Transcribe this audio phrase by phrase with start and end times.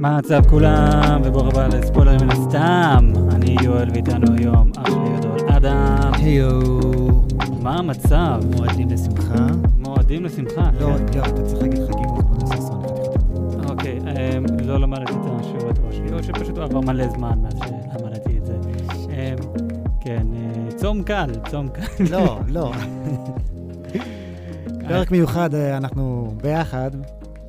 [0.00, 3.12] מה המצב כולם, וברוך הבא לספוילרים מן הסתם.
[3.30, 6.10] אני יואל ואיתנו היום אח גדול אדם.
[6.14, 6.60] היו,
[7.62, 8.40] מה המצב?
[8.56, 9.46] מועדים לשמחה.
[9.78, 10.70] מועדים לשמחה.
[10.80, 11.18] לא, כן.
[11.18, 13.70] לא, אתה צריך להגיד חגים חתיכות.
[13.70, 18.38] אוקיי, אמ, לא למדתי את השיעורי תורה שלי, או שפשוט עבר מלא זמן מאז שלמדתי
[18.38, 18.56] את זה.
[19.10, 19.36] אמ,
[20.00, 22.04] כן, אה, צום קל, צום קל.
[22.10, 22.72] לא, לא.
[24.88, 26.90] פרק מיוחד, אה, אנחנו ביחד.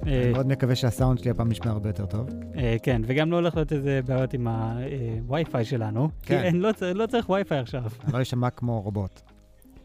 [0.08, 2.30] אה, אני מאוד מקווה שהסאונד שלי הפעם נשמע הרבה יותר טוב.
[2.58, 6.10] אה, כן, וגם לא הולך להיות איזה בעיות עם הווי-פיי שלנו.
[6.22, 6.38] כי כן.
[6.44, 7.84] אין- לא צריך- לא צריך וי-פיי עכשיו.
[8.04, 9.22] אני לא יישמע כמו רובוט.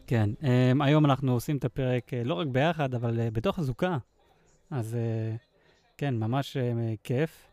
[0.07, 0.45] כן, um,
[0.83, 3.97] היום אנחנו עושים את הפרק לא רק ביחד, אבל בתוך הזוקה.
[4.71, 4.97] אז
[5.97, 6.57] כן, ממש
[7.03, 7.47] כיף.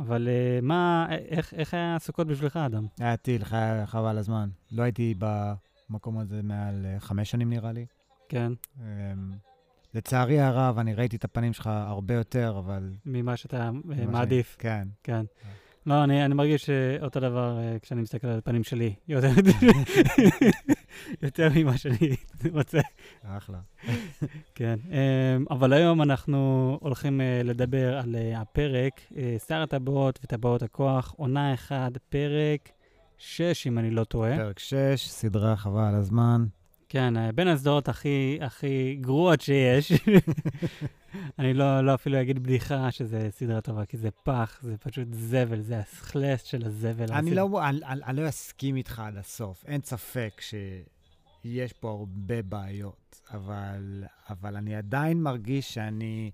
[0.00, 0.28] אבל
[0.62, 2.86] מה, איך, איך היה הסוכות בשבילך, אדם?
[3.00, 3.42] היה טיל,
[3.86, 4.48] חבל הזמן.
[4.72, 5.14] לא הייתי
[5.90, 7.86] במקום הזה מעל אה, חמש שנים נראה לי.
[8.28, 8.84] כן, אמ,
[9.96, 12.92] לצערי הרב, אני ראיתי את הפנים שלך הרבה יותר, אבל...
[13.06, 14.56] ממה שאתה uh, ממה שאני- מעדיף.
[14.58, 14.88] כן.
[15.02, 15.24] כן.
[15.86, 16.70] לא, אני, אני מרגיש
[17.02, 18.94] אותו דבר uh, כשאני מסתכל על הפנים שלי.
[19.08, 19.28] יותר,
[21.22, 22.16] יותר ממה שאני
[22.52, 22.78] רוצה.
[23.24, 23.58] אחלה.
[24.54, 26.38] כן, אמ, אבל היום אנחנו
[26.80, 32.68] הולכים אה, לדבר על אה, הפרק, אה, שר הטבעות וטבעות הכוח, עונה 1, פרק
[33.18, 34.36] 6, אם אני לא טועה.
[34.36, 34.74] פרק 6,
[35.08, 36.46] סדרה חבל על הזמן.
[36.96, 39.92] כן, אה, בין הסדרות הכי, הכי גרועות שיש.
[41.38, 45.60] אני לא, לא אפילו אגיד בדיחה שזה סדרה טובה, כי זה פח, זה פשוט זבל,
[45.60, 47.12] זה הסכלס של הזבל.
[47.12, 49.64] אני הסד- לא, אני, אני, אני לא אסכים איתך עד הסוף.
[49.66, 56.30] אין ספק שיש פה הרבה בעיות, אבל, אבל אני עדיין מרגיש שאני,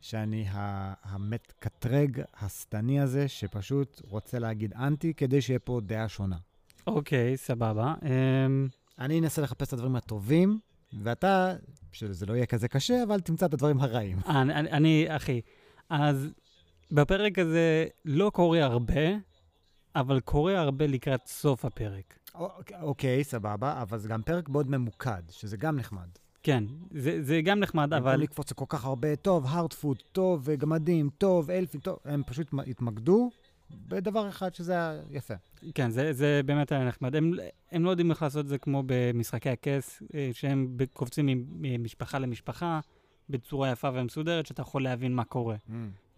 [0.00, 6.36] שאני ה- המקטרג השטני הזה, שפשוט רוצה להגיד אנטי, כדי שיהיה פה דעה שונה.
[6.86, 7.94] אוקיי, סבבה.
[8.02, 10.58] אמ, אני אנסה לחפש את הדברים הטובים,
[11.02, 11.54] ואתה,
[11.92, 14.18] שזה לא יהיה כזה קשה, אבל תמצא את הדברים הרעים.
[14.26, 15.40] אני, אני, אני, אחי,
[15.88, 16.28] אז
[16.90, 19.00] בפרק הזה לא קורה הרבה,
[19.96, 22.18] אבל קורה הרבה לקראת סוף הפרק.
[22.34, 26.08] אוקיי, אוקיי, סבבה, אבל זה גם פרק מאוד ממוקד, שזה גם נחמד.
[26.42, 27.96] כן, זה, זה גם נחמד, אבל...
[27.96, 28.10] אבל...
[28.10, 33.30] במקום לקפוץ לכל כך הרבה, טוב, הארדפוד, טוב, גמדים, טוב, אלפים, טוב, הם פשוט התמקדו
[33.88, 35.34] בדבר אחד שזה היה יפה.
[35.74, 37.16] כן, זה, זה באמת היה נחמד.
[37.16, 37.32] הם,
[37.72, 42.80] הם לא יודעים איך לעשות את זה כמו במשחקי הכס, אה, שהם קופצים ממשפחה למשפחה
[43.30, 45.56] בצורה יפה ומסודרת, שאתה יכול להבין מה קורה.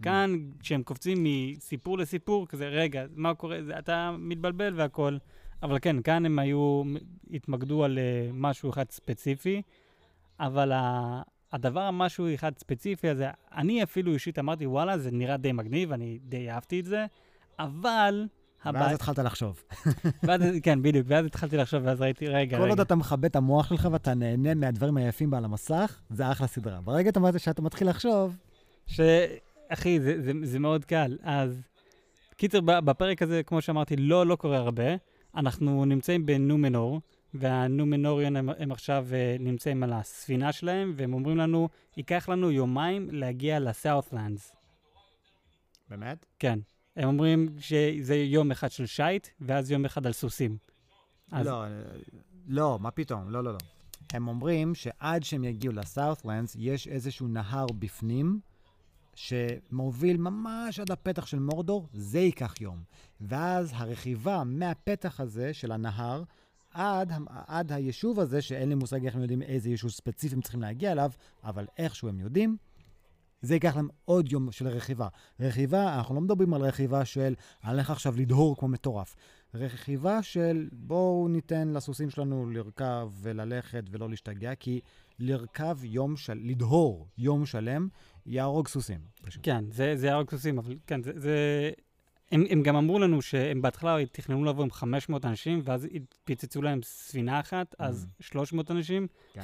[0.02, 3.62] כאן, כשהם קופצים מסיפור לסיפור, כזה, רגע, מה קורה?
[3.62, 5.19] זה, אתה מתבלבל והכול.
[5.62, 6.82] אבל כן, כאן הם היו,
[7.30, 9.62] התמקדו על uh, משהו אחד ספציפי,
[10.40, 15.52] אבל ה, הדבר המשהו אחד ספציפי הזה, אני אפילו אישית אמרתי, וואלה, זה נראה די
[15.52, 17.06] מגניב, אני די אהבתי את זה,
[17.58, 18.26] אבל...
[18.64, 19.62] ואז התחלת לחשוב.
[20.24, 22.82] ואז, כן, בדיוק, ואז התחלתי לחשוב, ואז ראיתי, רגע, כל עוד רגע.
[22.82, 26.80] אתה מכבד את המוח שלך ואתה נהנה מהדברים היפים בה על המסך, זה אחלה סדרה.
[26.80, 28.36] ברגע שאתה מתחיל לחשוב,
[28.86, 29.00] ש...
[29.68, 31.18] אחי, זה, זה, זה מאוד קל.
[31.22, 31.62] אז,
[32.36, 34.96] קיצר, בפרק הזה, כמו שאמרתי, לא, לא קורה הרבה.
[35.36, 37.00] אנחנו נמצאים בנומנור,
[37.34, 43.08] והנומנוריון הם, הם עכשיו uh, נמצאים על הספינה שלהם, והם אומרים לנו, ייקח לנו יומיים
[43.10, 44.52] להגיע לסאות'לנדס.
[45.88, 46.26] באמת?
[46.38, 46.58] כן.
[46.97, 50.56] הם אומרים שזה יום אחד של שייט, ואז יום אחד על סוסים.
[51.32, 51.64] אז- לא,
[52.47, 53.58] לא, מה פתאום, לא, לא, לא.
[54.12, 58.41] הם אומרים שעד שהם יגיעו לסאות'לנדס, יש איזשהו נהר בפנים,
[59.14, 62.82] שמוביל ממש עד הפתח של מורדור, זה ייקח יום.
[63.20, 66.22] ואז הרכיבה מהפתח הזה של הנהר,
[66.70, 70.62] עד, עד היישוב הזה, שאין לי מושג איך הם יודעים איזה יישוב ספציפי הם צריכים
[70.62, 71.10] להגיע אליו,
[71.44, 72.56] אבל איכשהו הם יודעים,
[73.42, 75.08] זה ייקח להם עוד יום של רכיבה.
[75.41, 79.16] רכיבה, אנחנו לא מדברים על רכיבה של, הולך עכשיו לדהור כמו מטורף.
[79.54, 84.81] רכיבה של בואו ניתן לסוסים שלנו לרכב וללכת ולא להשתגע, כי
[85.19, 86.41] לרכב יום של...
[86.42, 87.88] לדהור יום שלם,
[88.26, 89.00] יהרוג סוסים.
[89.22, 89.41] פשוט.
[89.44, 91.12] כן, זה, זה יהרוג סוסים, אבל כן, זה...
[91.16, 91.70] זה...
[92.32, 95.88] הם, הם גם אמרו לנו שהם בהתחלה תכננו לבוא עם 500 אנשים, ואז
[96.25, 99.06] פיצצו להם ספינה אחת, אז 300 אנשים.
[99.32, 99.40] כן.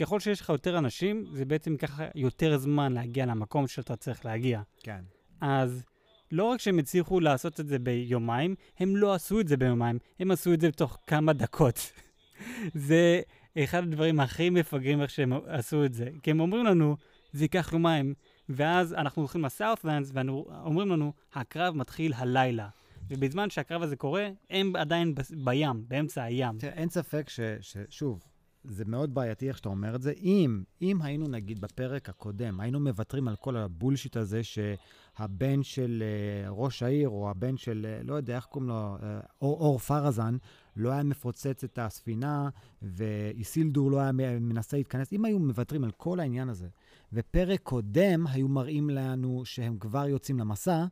[0.00, 4.62] ככל שיש לך יותר אנשים, זה בעצם ייקח יותר זמן להגיע למקום שאתה צריך להגיע.
[4.82, 5.00] כן.
[5.40, 5.84] אז
[6.32, 10.30] לא רק שהם הצליחו לעשות את זה ביומיים, הם לא עשו את זה ביומיים, הם
[10.30, 11.92] עשו את זה בתוך כמה דקות.
[12.88, 13.20] זה
[13.58, 16.08] אחד הדברים הכי מפגרים איך שהם עשו את זה.
[16.22, 16.96] כי הם אומרים לנו,
[17.32, 18.14] זה ייקח יומיים,
[18.48, 22.68] ואז אנחנו הולכים לסאות'לנדס, ואומרים לנו, הקרב מתחיל הלילה.
[23.08, 26.58] ובזמן שהקרב הזה קורה, הם עדיין ב- בים, באמצע הים.
[26.58, 27.40] תראה, אין ספק ש...
[27.60, 28.24] ששוב,
[28.64, 30.12] זה מאוד בעייתי איך שאתה אומר את זה.
[30.22, 36.50] אם, אם היינו, נגיד, בפרק הקודם, היינו מוותרים על כל הבולשיט הזה שהבן של uh,
[36.50, 39.02] ראש העיר, או הבן של, uh, לא יודע, איך קוראים לו, uh,
[39.42, 40.36] אור, אור פרזן,
[40.76, 42.48] לא היה מפוצץ את הספינה,
[42.82, 46.68] ואיסילדור לא היה מנסה להתכנס, אם היו מוותרים על כל העניין הזה,
[47.12, 50.84] ופרק קודם היו מראים לנו שהם כבר יוצאים למסע,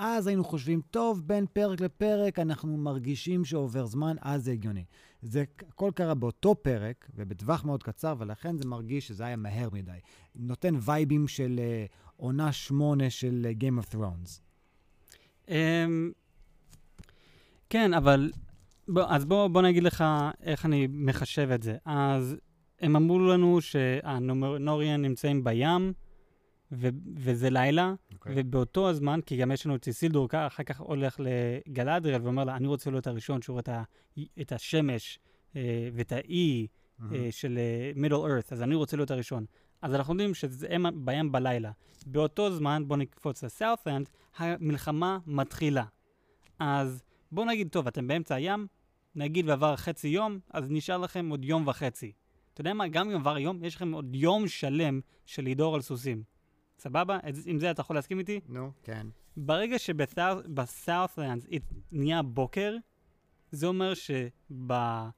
[0.00, 4.84] ואז היינו חושבים, טוב, בין פרק לפרק אנחנו מרגישים שעובר זמן, אז זה הגיוני.
[5.22, 9.98] זה הכל קרה באותו פרק, ובטווח מאוד קצר, ולכן זה מרגיש שזה היה מהר מדי.
[10.34, 14.40] נותן וייבים של uh, עונה שמונה של uh, Game of Thrones.
[15.46, 15.50] Um,
[17.70, 18.32] כן, אבל...
[18.88, 20.04] בוא, אז בוא, בוא נגיד לך
[20.42, 21.76] איך אני מחשב את זה.
[21.84, 22.36] אז
[22.80, 25.92] הם אמרו לנו שהנומנוריאן נמצאים בים,
[26.72, 28.14] ו- וזה לילה, okay.
[28.14, 28.34] אוקיי.
[28.36, 32.66] ובאותו הזמן, כי גם יש לנו את סיסילדור, אחר כך הולך לגלדריאל ואומר לה, אני
[32.66, 33.82] רוצה להיות הראשון שהוא רואה
[34.40, 35.18] את, השמש
[35.56, 37.14] אה, ואת האי mm-hmm.
[37.14, 37.58] אה, של
[37.96, 39.44] מידל uh, ארת, אז אני רוצה להיות הראשון.
[39.82, 41.70] אז אנחנו יודעים שהם בים בלילה.
[42.06, 45.84] באותו זמן, בואו נקפוץ לסאות'אנד, המלחמה מתחילה.
[46.58, 47.02] אז
[47.32, 48.66] בואו נגיד, טוב, אתם באמצע הים,
[49.14, 52.12] נגיד ועבר חצי יום, אז נשאר לכם עוד יום וחצי.
[52.52, 52.88] אתה יודע מה?
[52.88, 56.22] גם אם עבר יום, יש לכם עוד יום שלם של לדהור על סוסים.
[56.80, 57.18] סבבה?
[57.46, 58.40] עם זה אתה יכול להסכים איתי?
[58.48, 59.06] נו, no, כן.
[59.36, 61.46] ברגע שבסאות'לנדס
[61.92, 62.76] נהיה בוקר,
[63.50, 65.10] זה אומר שבאלה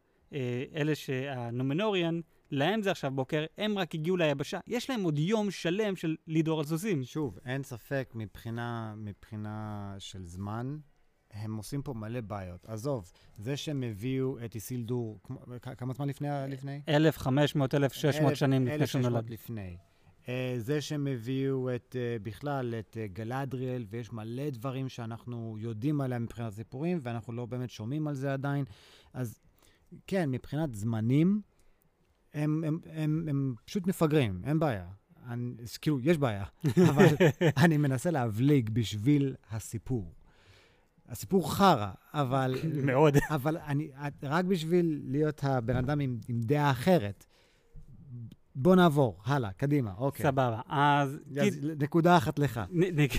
[0.88, 2.20] אה, שהנומנוריאן,
[2.50, 4.61] להם זה עכשיו בוקר, הם רק הגיעו ליבשה.
[4.67, 7.05] יש להם עוד יום שלם של לדהור על סוסים.
[7.05, 10.79] שוב, אין ספק מבחינה, מבחינה של זמן,
[11.31, 12.67] הם עושים פה מלא בעיות.
[12.67, 15.20] עזוב, זה שהם הביאו את איסילדור,
[15.76, 16.29] כמה זמן לפני?
[16.49, 16.81] לפני?
[16.88, 19.14] 1,500, 1,600 שנים לפני שהוא נולד.
[19.14, 19.76] 1,600 לפני.
[20.23, 20.29] Uh,
[20.59, 26.23] זה שהם הביאו את, uh, בכלל את uh, גלדריאל, ויש מלא דברים שאנחנו יודעים עליהם
[26.23, 28.65] מבחינת סיפורים, ואנחנו לא באמת שומעים על זה עדיין.
[29.13, 29.41] אז
[30.07, 31.41] כן, מבחינת זמנים,
[32.35, 34.87] הם, הם, הם, הם פשוט מפגרים, אין בעיה.
[35.29, 36.45] אני, כאילו, יש בעיה,
[36.91, 37.07] אבל
[37.57, 40.15] אני מנסה להבליג בשביל הסיפור.
[41.09, 42.55] הסיפור חרא, אבל...
[42.87, 43.17] מאוד.
[43.31, 43.91] אבל אני,
[44.23, 47.27] רק בשביל להיות הבן אדם עם, עם דעה אחרת,
[48.54, 50.26] בוא נעבור, הלאה, קדימה, אוקיי.
[50.26, 51.19] סבבה, אז...
[51.40, 52.60] אז נקודה אחת לך.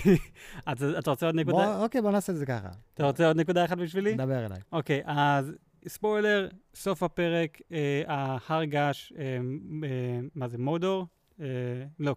[0.66, 1.82] אז אתה רוצה עוד נקודה?
[1.82, 2.68] אוקיי, בוא נעשה את זה ככה.
[2.94, 4.14] אתה רוצה עוד נקודה אחת בשבילי?
[4.14, 4.58] דבר אליי.
[4.72, 5.52] אוקיי, אז
[5.88, 9.24] ספוילר, סוף הפרק, אה, ההר געש, אה,
[9.84, 11.06] אה, מה זה, מודור?
[11.40, 11.46] אה,
[11.98, 12.16] לא,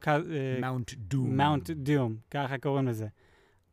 [0.62, 1.38] מאונט דום.
[1.38, 3.08] מאונט דום, ככה קוראים לזה.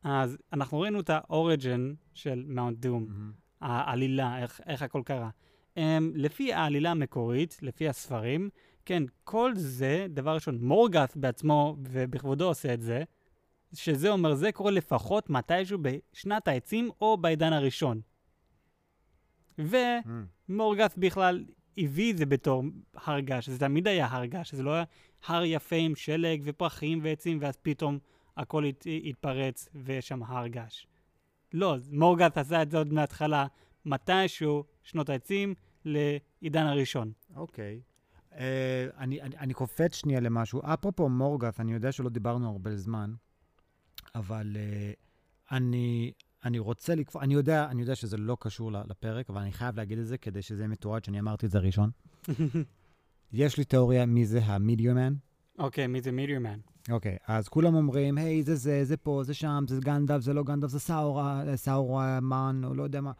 [0.03, 3.65] אז אנחנו ראינו את האוריג'ן של מאונט דום, mm-hmm.
[3.65, 5.29] העלילה, איך, איך הכל קרה.
[5.75, 5.79] Um,
[6.15, 8.49] לפי העלילה המקורית, לפי הספרים,
[8.85, 13.03] כן, כל זה, דבר ראשון, מורגת בעצמו ובכבודו עושה את זה,
[13.73, 18.01] שזה אומר, זה קורה לפחות מתישהו בשנת העצים או בעידן הראשון.
[19.57, 20.99] ומורגת mm.
[20.99, 21.45] בכלל
[21.77, 24.83] הביא את זה בתור הר געש, זה תמיד היה הר געש, זה לא היה
[25.25, 27.99] הר יפה עם שלג ופרחים ועצים, ואז פתאום
[28.37, 30.85] הכל הת, התפרץ ויש שם הר געש.
[31.53, 33.47] לא, מורגת עשה את זה עוד מההתחלה,
[33.85, 35.53] מתישהו, שנות העצים,
[35.85, 37.11] לעידן הראשון.
[37.35, 37.81] אוקיי.
[37.83, 37.94] Okay.
[38.35, 38.37] Uh,
[38.97, 40.61] אני, אני, אני קופץ שנייה למשהו.
[40.63, 43.13] אפרופו מורגת, אני יודע שלא דיברנו הרבה זמן,
[44.15, 46.11] אבל uh, אני,
[46.43, 49.99] אני רוצה לקפוץ, אני יודע, אני יודע שזה לא קשור לפרק, אבל אני חייב להגיד
[49.99, 51.89] את זה כדי שזה יהיה מתועד שאני אמרתי את זה ראשון.
[53.33, 55.13] יש לי תיאוריה מי זה המידיומן.
[55.59, 56.59] אוקיי, מי זה מידיומן?
[56.91, 60.43] אוקיי, אז כולם אומרים, היי, זה זה, זה פה, זה שם, זה גנדב, זה לא
[60.43, 63.11] גנדב, זה סאורה, סאורמן, או לא יודע מה,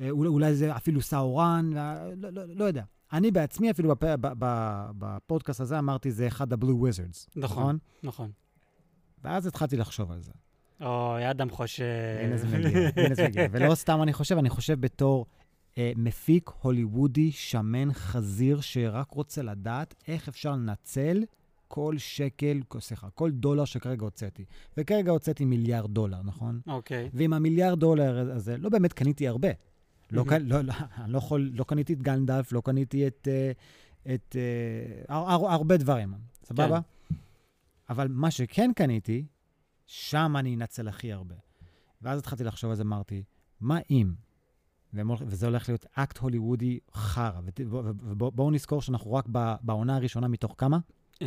[0.00, 1.70] אה, אולי, אולי זה אפילו סאורן,
[2.16, 2.84] לא, לא, לא יודע.
[3.12, 4.16] אני בעצמי, אפילו בפ...
[4.98, 7.28] בפודקאסט הזה, אמרתי, זה אחד הבלו וויזרדס.
[7.36, 7.78] נכון, נכון.
[8.02, 8.30] נכון.
[9.24, 10.32] ואז התחלתי לחשוב על זה.
[10.80, 11.84] אוי, אדם חושב.
[12.24, 13.46] הנה זה מגיע, הנה זה מגיע.
[13.50, 15.26] ולא סתם אני חושב, אני חושב בתור
[15.78, 21.24] אה, מפיק הוליוודי, שמן, חזיר, שרק רוצה לדעת איך אפשר לנצל
[21.68, 24.44] כל שקל, סליחה, כל דולר שכרגע הוצאתי.
[24.76, 26.60] וכרגע הוצאתי מיליארד דולר, נכון?
[26.66, 27.06] אוקיי.
[27.06, 27.10] Okay.
[27.12, 29.48] ועם המיליארד דולר הזה, לא באמת קניתי הרבה.
[30.12, 30.72] לא, לא, לא,
[31.04, 33.52] אני לא יכול, לא קניתי את גנדלף, לא קניתי את, אה,
[34.14, 34.36] את,
[35.08, 36.14] uh, הר, הרבה דברים,
[36.44, 36.80] סבבה?
[37.08, 37.14] כן.
[37.90, 39.26] אבל מה שכן קניתי,
[39.86, 41.34] שם אני אנצל הכי הרבה.
[42.02, 43.22] ואז התחלתי לחשוב על זה, אמרתי,
[43.60, 44.12] מה אם?
[45.26, 47.40] וזה הולך להיות אקט הוליוודי חרא.
[47.66, 49.26] ובואו נזכור שאנחנו רק
[49.62, 50.78] בעונה הראשונה מתוך כמה?
[51.20, 51.26] אמ,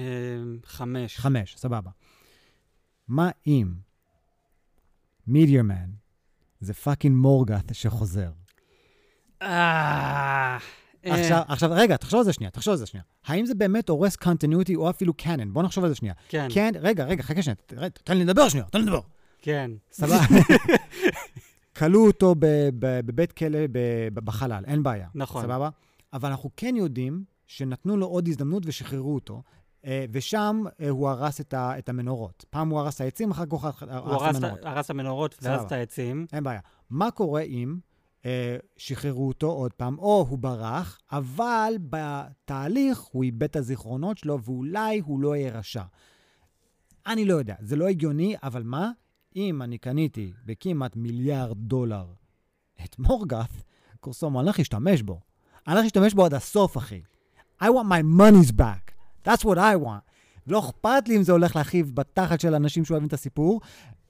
[0.65, 1.17] חמש.
[1.17, 1.91] חמש, סבבה.
[3.07, 3.73] מה אם
[5.27, 5.91] Meteor Man
[6.59, 8.31] זה fucking מורגת שחוזר?
[9.43, 10.57] אה,
[11.03, 13.03] עכשיו, עכשיו, רגע, תחשוב על זה שנייה, תחשוב על זה שנייה.
[13.25, 15.53] האם זה באמת הורס continuity או אפילו canon?
[15.53, 16.13] בוא נחשוב על זה שנייה.
[16.29, 16.47] כן.
[16.49, 17.55] כן, רגע, רגע, חכה שנייה,
[18.03, 19.01] תן לי לדבר שנייה, תן לי לדבר.
[19.41, 19.71] כן.
[19.91, 20.19] סבבה.
[21.77, 22.35] כלוא אותו
[22.79, 23.59] בבית כלא
[24.13, 25.07] בחלל, אין בעיה.
[25.15, 25.43] נכון.
[25.43, 25.69] סבבה?
[26.13, 29.41] אבל אנחנו כן יודעים שנתנו לו עוד הזדמנות ושחררו אותו,
[29.85, 32.45] אה, ושם אה, הוא הרס את המנורות.
[32.49, 34.59] פעם הוא הרס את העצים, אחר כך הוא הרס את המנורות.
[34.59, 36.25] הוא הרס את המנורות ואז את העצים.
[36.33, 36.59] אין בעיה.
[36.89, 37.77] מה קורה אם...
[38.25, 44.41] אה, שחררו אותו עוד פעם, או הוא ברח, אבל בתהליך הוא איבד את הזיכרונות שלו,
[44.43, 45.83] ואולי הוא לא יהיה רשע.
[47.07, 48.91] אני לא יודע, זה לא הגיוני, אבל מה?
[49.35, 52.05] אם אני קניתי בכמעט מיליארד דולר
[52.85, 53.49] את מורגת,
[53.99, 55.19] קורסומו, אני הולך להשתמש בו.
[55.67, 57.01] אני הולך להשתמש בו עד הסוף, אחי.
[57.61, 58.91] I want my money's back.
[59.25, 60.13] That's what I want.
[60.47, 63.61] לא אכפת לי אם זה הולך להכאיב בתחת של אנשים שאוהבים את הסיפור.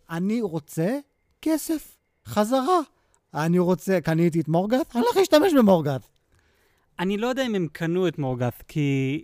[0.10, 1.00] אני רוצה
[1.41, 2.79] כסף, חזרה.
[3.33, 6.01] אני רוצה, קניתי את מורגת, אני הולך להשתמש במורגת.
[6.99, 9.23] אני לא יודע אם הם קנו את מורגת, כי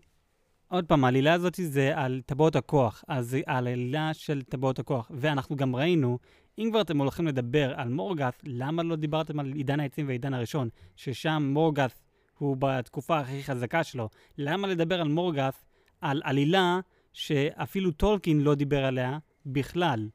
[0.68, 5.12] עוד פעם, העלילה הזאת זה על טבעות הכוח, אז העלילה של טבעות הכוח.
[5.14, 6.20] ואנחנו גם ראינו,
[6.60, 10.70] אם כבר אתם הולכים לדבר על מורגת, למה לא דיברתם על עידן העצים והעידן הראשון,
[10.96, 11.94] ששם מורגת
[12.38, 14.10] הוא בתקופה הכי חזקה שלו?
[14.38, 15.54] למה לדבר על מורגת,
[16.02, 16.80] על עלילה
[17.14, 20.10] שאפילו טולקין לא דיבר עליה בכלל?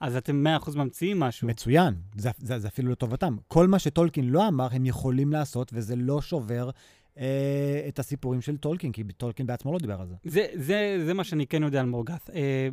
[0.00, 1.48] אז אתם 100% ממציאים משהו.
[1.48, 3.36] מצוין, זה, זה, זה אפילו לטובתם.
[3.48, 6.70] כל מה שטולקין לא אמר, הם יכולים לעשות, וזה לא שובר
[7.18, 10.14] אה, את הסיפורים של טולקין, כי טולקין בעצמו לא דיבר על זה.
[10.24, 12.30] זה, זה, זה מה שאני כן יודע על מורגת.
[12.34, 12.68] אה,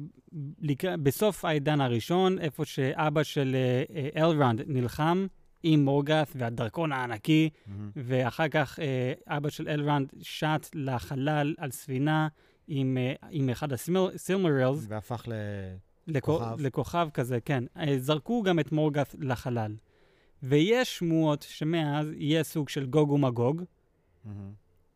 [0.60, 0.86] לק...
[0.86, 5.27] בסוף העידן הראשון, איפה שאבא של אה, אה, אלרונד נלחם
[5.63, 7.72] עם מורגת והדרכון הענקי, mm-hmm.
[7.96, 12.27] ואחר כך אה, אבא של אלרונד שט לחלל על ספינה
[12.67, 14.86] עם, אה, עם אחד ה Silmarils.
[14.88, 15.34] והפך ל...
[16.07, 16.55] לכוכב.
[16.59, 17.63] לכוכב כזה, כן.
[17.77, 19.75] אה, זרקו גם את מורגת לחלל.
[20.43, 24.29] ויש שמועות שמאז יהיה סוג של גוג ומגוג, mm-hmm.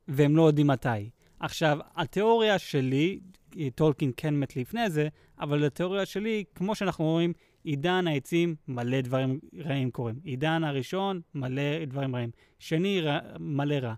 [0.08, 1.10] והם לא יודעים מתי.
[1.40, 3.20] עכשיו, התיאוריה שלי,
[3.76, 5.08] טולקין כן מת לפני זה,
[5.40, 10.16] אבל התיאוריה שלי, כמו שאנחנו רואים, עידן העצים, מלא דברים רעים קורים.
[10.24, 12.32] עידן הראשון, מלא דברים רעים.
[12.60, 13.94] שני, רע, מלא רע.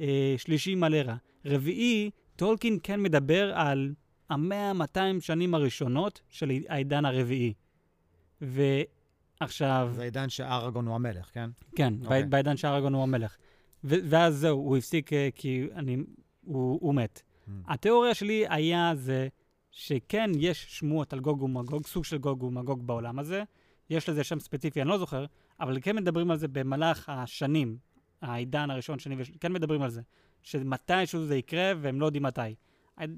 [0.00, 1.16] אה, שלישי, מלא רע.
[1.44, 3.92] רביעי, טולקין כן מדבר על
[4.30, 7.54] המאה, 200 שנים הראשונות של העידן הרביעי.
[8.40, 9.90] ועכשיו...
[9.92, 11.50] זה העידן שאראגון הוא המלך, כן?
[11.76, 12.04] כן, okay.
[12.04, 12.24] אוקיי.
[12.24, 13.36] בעידן שאראגון הוא המלך.
[13.84, 15.96] ואז זהו, הוא הפסיק אה, כי אני,
[16.44, 17.22] הוא, הוא מת.
[17.22, 17.50] Mm.
[17.68, 19.28] התיאוריה שלי היה זה
[19.70, 23.42] שכן, יש שמועות על גוג ומגוג, סוג של גוג ומגוג בעולם הזה.
[23.90, 25.26] יש לזה שם ספציפי, אני לא זוכר,
[25.60, 27.78] אבל כן מדברים על זה במהלך השנים,
[28.22, 30.02] העידן הראשון, שני ושני, כן מדברים על זה.
[30.42, 32.54] שמתישהו זה יקרה והם לא יודעים מתי.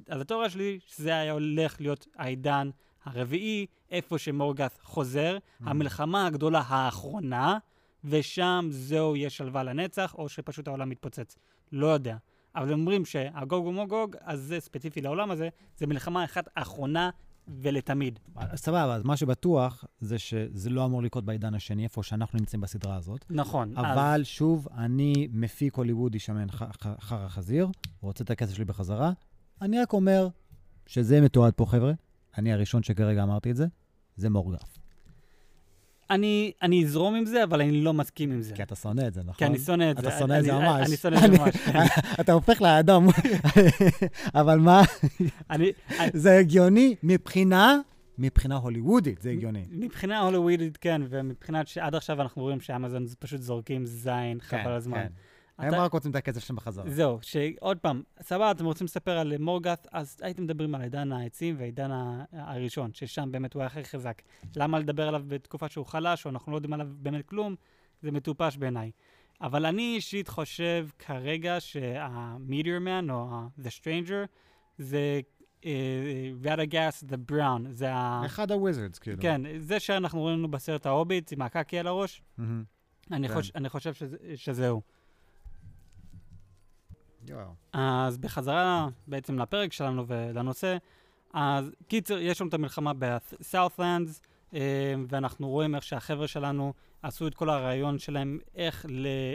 [0.09, 2.71] אז התיאוריה שלי, שזה היה הולך להיות העידן
[3.05, 5.65] הרביעי, איפה שמורגת חוזר, mm.
[5.67, 7.59] המלחמה הגדולה האחרונה,
[8.05, 11.37] ושם זהו, יש שלווה לנצח, או שפשוט העולם מתפוצץ.
[11.73, 12.17] לא יודע.
[12.57, 17.11] אבל אומרים שהגוג ומוגוג, אז זה ספציפי לעולם הזה, זה מלחמה אחת אחרונה
[17.49, 18.19] ולתמיד.
[18.55, 22.97] סבבה, אז מה שבטוח זה שזה לא אמור לקרות בעידן השני, איפה שאנחנו נמצאים בסדרה
[22.97, 23.25] הזאת.
[23.31, 23.77] נכון.
[23.77, 24.27] אבל אז...
[24.27, 26.47] שוב, אני מפיק הוליוודי שמן
[27.01, 27.69] חרא חזיר,
[28.01, 29.13] רוצה את הכסף שלי בחזרה.
[29.63, 30.29] אני רק אומר
[30.87, 31.93] שזה מתועד פה, חבר'ה.
[32.39, 33.67] אני הראשון שכרגע אמרתי את זה,
[34.17, 34.79] זה מורגף.
[36.11, 38.55] אני, אני אזרום עם זה, אבל אני לא מסכים עם זה.
[38.55, 39.35] כי אתה שונא את זה, נכון?
[39.35, 40.09] כי אני שונא את זה.
[40.09, 40.89] אתה שונא את זה ממש.
[40.89, 41.55] אני שונא את זה ממש.
[42.21, 43.09] אתה הופך לאדום.
[44.41, 44.83] אבל מה?
[46.13, 47.79] זה הגיוני מבחינה...
[48.19, 49.65] מבחינה הוליוודית זה הגיוני.
[49.71, 54.97] מבחינה הוליוודית כן, ומבחינת שעד עכשיו אנחנו רואים שאמזון פשוט זורקים זין, חבל כן, הזמן.
[54.97, 55.09] כן.
[55.59, 56.91] הם רק רוצים את הכסף שלהם בחזרה.
[56.91, 61.55] זהו, שעוד פעם, סבבה, אתם רוצים לספר על מורגת, אז הייתם מדברים על עידן העצים
[61.59, 61.91] והעידן
[62.33, 64.23] הראשון, ששם באמת הוא היה הכי חזק.
[64.57, 67.55] למה לדבר עליו בתקופה שהוא חלש, או אנחנו לא יודעים עליו באמת כלום,
[68.03, 68.91] זה מטופש בעיניי.
[69.41, 74.27] אבל אני אישית חושב כרגע שה-Meteor Man, או ה-The Stranger,
[74.79, 75.21] זה
[76.45, 78.23] רדגס דה בראון, זה ה...
[78.27, 79.23] אחד הוויזרדס, כאילו.
[79.23, 82.23] כן, זה שאנחנו רואים לנו בסרט ההוביט עם הקקי על הראש,
[83.11, 83.41] אני, כן.
[83.55, 83.95] אני חושב
[84.35, 84.71] שזה,
[87.25, 87.55] שזהו.
[87.73, 90.77] אז בחזרה בעצם לפרק שלנו ולנושא,
[91.33, 94.23] אז קיצר, יש לנו את המלחמה בסאות'לנדס,
[94.55, 99.35] אה, ואנחנו רואים איך שהחבר'ה שלנו עשו את כל הרעיון שלהם, איך ל-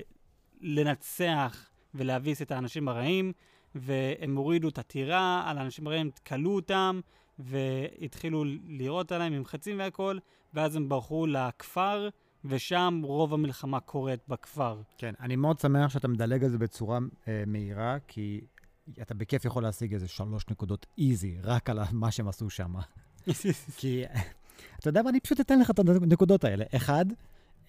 [0.62, 3.34] לנצח ולהביס את האנשים הרעים,
[3.76, 7.00] והם הורידו את הטירה על האנשים הרעים, כלו אותם,
[7.40, 10.18] והתחילו לירות עליהם עם חצים והכל,
[10.54, 12.10] ואז הם ברחו לכפר.
[12.50, 14.82] ושם רוב המלחמה קורית בכפר.
[14.98, 18.42] כן, אני מאוד שמח שאתה מדלג על זה בצורה אה, מהירה, כי
[19.02, 22.74] אתה בכיף יכול להשיג איזה שלוש נקודות איזי, רק על מה שהם עשו שם.
[23.78, 24.04] כי,
[24.80, 26.66] אתה יודע מה, אני פשוט אתן לך את הנקודות האלה.
[26.76, 27.06] אחד,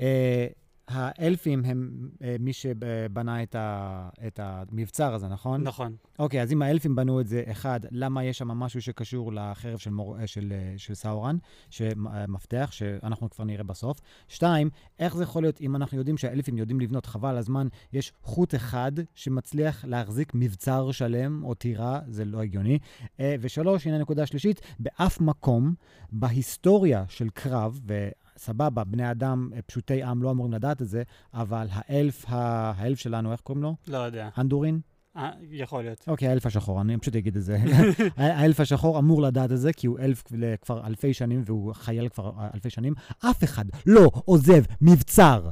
[0.01, 0.47] אה,
[0.89, 5.63] האלפים הם אה, מי שבנה את, ה, את המבצר הזה, נכון?
[5.63, 5.97] נכון.
[6.19, 9.91] אוקיי, אז אם האלפים בנו את זה, אחד, למה יש שם משהו שקשור לחרב של,
[9.91, 11.37] מור, אה, של, אה, של סאורן,
[11.71, 14.01] שמפתח, שאנחנו כבר נראה בסוף?
[14.29, 18.55] שתיים, איך זה יכול להיות אם אנחנו יודעים שהאלפים יודעים לבנות, חבל הזמן, יש חוט
[18.55, 22.79] אחד שמצליח להחזיק מבצר שלם או טירה, זה לא הגיוני.
[23.21, 25.75] ושלוש, הנה נקודה שלישית, באף מקום
[26.13, 28.09] בהיסטוריה של קרב, ו...
[28.39, 31.03] סבבה, בני אדם, אה, פשוטי עם, לא אמורים לדעת את זה,
[31.35, 33.77] אבל האלף, האלף שלנו, איך קוראים לו?
[33.89, 34.29] לא יודע.
[34.39, 34.81] אנדורין?
[35.17, 36.05] אה, יכול להיות.
[36.09, 37.59] אוקיי, האלף השחור, אני פשוט אגיד את זה.
[38.17, 40.23] האלף השחור אמור לדעת את זה, כי הוא אלף
[40.61, 42.95] כבר אלפי שנים, והוא חייל כבר אלפי שנים.
[43.25, 45.51] אף אחד לא עוזב מבצר.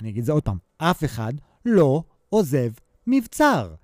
[0.00, 1.32] אני אגיד את זה עוד פעם, אף אחד
[1.66, 2.70] לא עוזב
[3.06, 3.74] מבצר.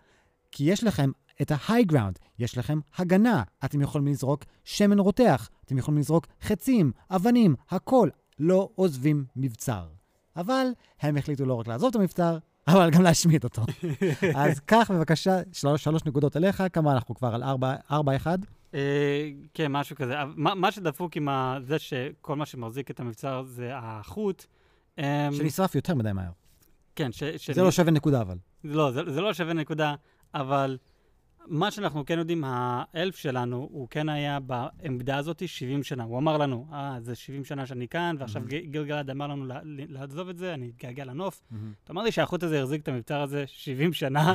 [0.52, 1.11] כי יש לכם
[1.43, 3.43] את ה-high ground, יש לכם הגנה.
[3.64, 8.09] אתם יכולים לזרוק שמן רותח, אתם יכולים לזרוק חצים, אבנים, הכל.
[8.38, 9.87] לא עוזבים מבצר.
[10.37, 10.66] אבל
[11.00, 12.38] הם החליטו לא רק לעזוב את המבצר,
[12.69, 13.62] אבל גם להשמיד אותו.
[14.37, 18.38] אז קח בבקשה שלוש, שלוש נקודות אליך, כמה אנחנו כבר על ארבע, ארבע אחד?
[18.75, 20.14] אה, כן, משהו כזה.
[20.37, 21.28] מה, מה שדפוק עם
[21.61, 24.47] זה שכל מה שמחזיק את המבצר זה החוט.
[24.99, 26.31] אמ, שנשרף יותר מדי מהר.
[26.97, 27.23] כן, ש...
[27.52, 28.37] זה לא שווה נקודה, אבל.
[28.64, 29.95] לא, זה, זה לא שווה נקודה,
[30.35, 30.78] אבל
[31.49, 36.05] מה שאנחנו כן יודעים, האלף שלנו, הוא כן היה בעמדה הזאת 70 שנה.
[36.05, 38.71] הוא אמר לנו, אה, זה 70 שנה שאני כאן, ועכשיו mm-hmm.
[38.71, 39.45] גילגלד אמר לנו
[39.88, 41.41] לעזוב את זה, אני אתגעגע לנוף.
[41.41, 41.57] Mm-hmm.
[41.85, 44.35] אתה אמר לי שהחוט הזה החזיק את המבצר הזה 70 שנה.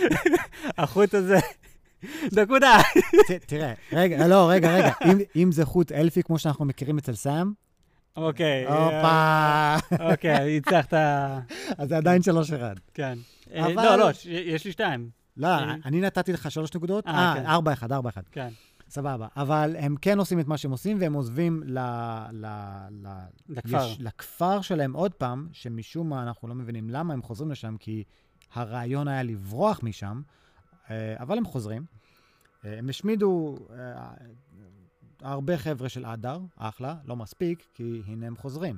[0.78, 1.38] החוט הזה...
[2.42, 2.78] נקודה.
[3.46, 4.92] תראה, רגע, לא, רגע, רגע.
[5.36, 7.52] אם, זה חוט אלפי, כמו שאנחנו מכירים אצל סאם,
[8.16, 8.66] אוקיי.
[8.66, 9.76] הופה.
[10.10, 10.94] אוקיי, הצלחת...
[11.78, 12.74] אז זה עדיין שלוש אחד.
[12.94, 13.18] כן.
[13.54, 13.84] אבל...
[13.84, 15.10] לא, לא, יש לי שתיים.
[15.36, 15.74] לא, אה.
[15.84, 17.06] אני נתתי לך שלוש נקודות.
[17.06, 17.46] אה, כן.
[17.46, 18.22] ארבע אחד, ארבע אחד.
[18.32, 18.48] כן.
[18.88, 19.26] סבבה.
[19.36, 21.78] אבל הם כן עושים את מה שהם עושים, והם עוזבים ל...
[22.32, 22.46] ל...
[22.90, 23.08] ל...
[23.48, 23.86] לכפר.
[23.86, 28.04] יש, לכפר שלהם עוד פעם, שמשום מה אנחנו לא מבינים למה הם חוזרים לשם, כי
[28.54, 30.22] הרעיון היה לברוח משם,
[30.90, 31.84] אה, אבל הם חוזרים.
[32.64, 33.56] אה, הם השמידו
[35.20, 38.76] הרבה חבר'ה של אדר, אחלה, לא מספיק, כי הנה הם חוזרים.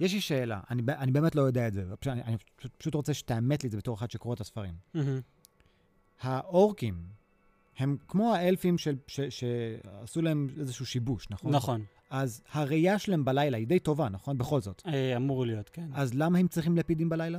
[0.00, 3.14] יש לי שאלה, אני, אני באמת לא יודע את זה, אני, אני פשוט, פשוט רוצה
[3.14, 4.74] שתאמת לי את זה בתור אחד שקורא את הספרים.
[6.20, 7.02] האורקים
[7.78, 11.54] הם כמו האלפים של, ש, שעשו להם איזשהו שיבוש, נכון?
[11.54, 11.84] נכון.
[12.10, 14.38] אז הראייה שלהם בלילה היא די טובה, נכון?
[14.38, 14.82] בכל זאת.
[14.86, 15.88] אה, אמור להיות, כן.
[15.94, 17.38] אז למה הם צריכים לפידים בלילה?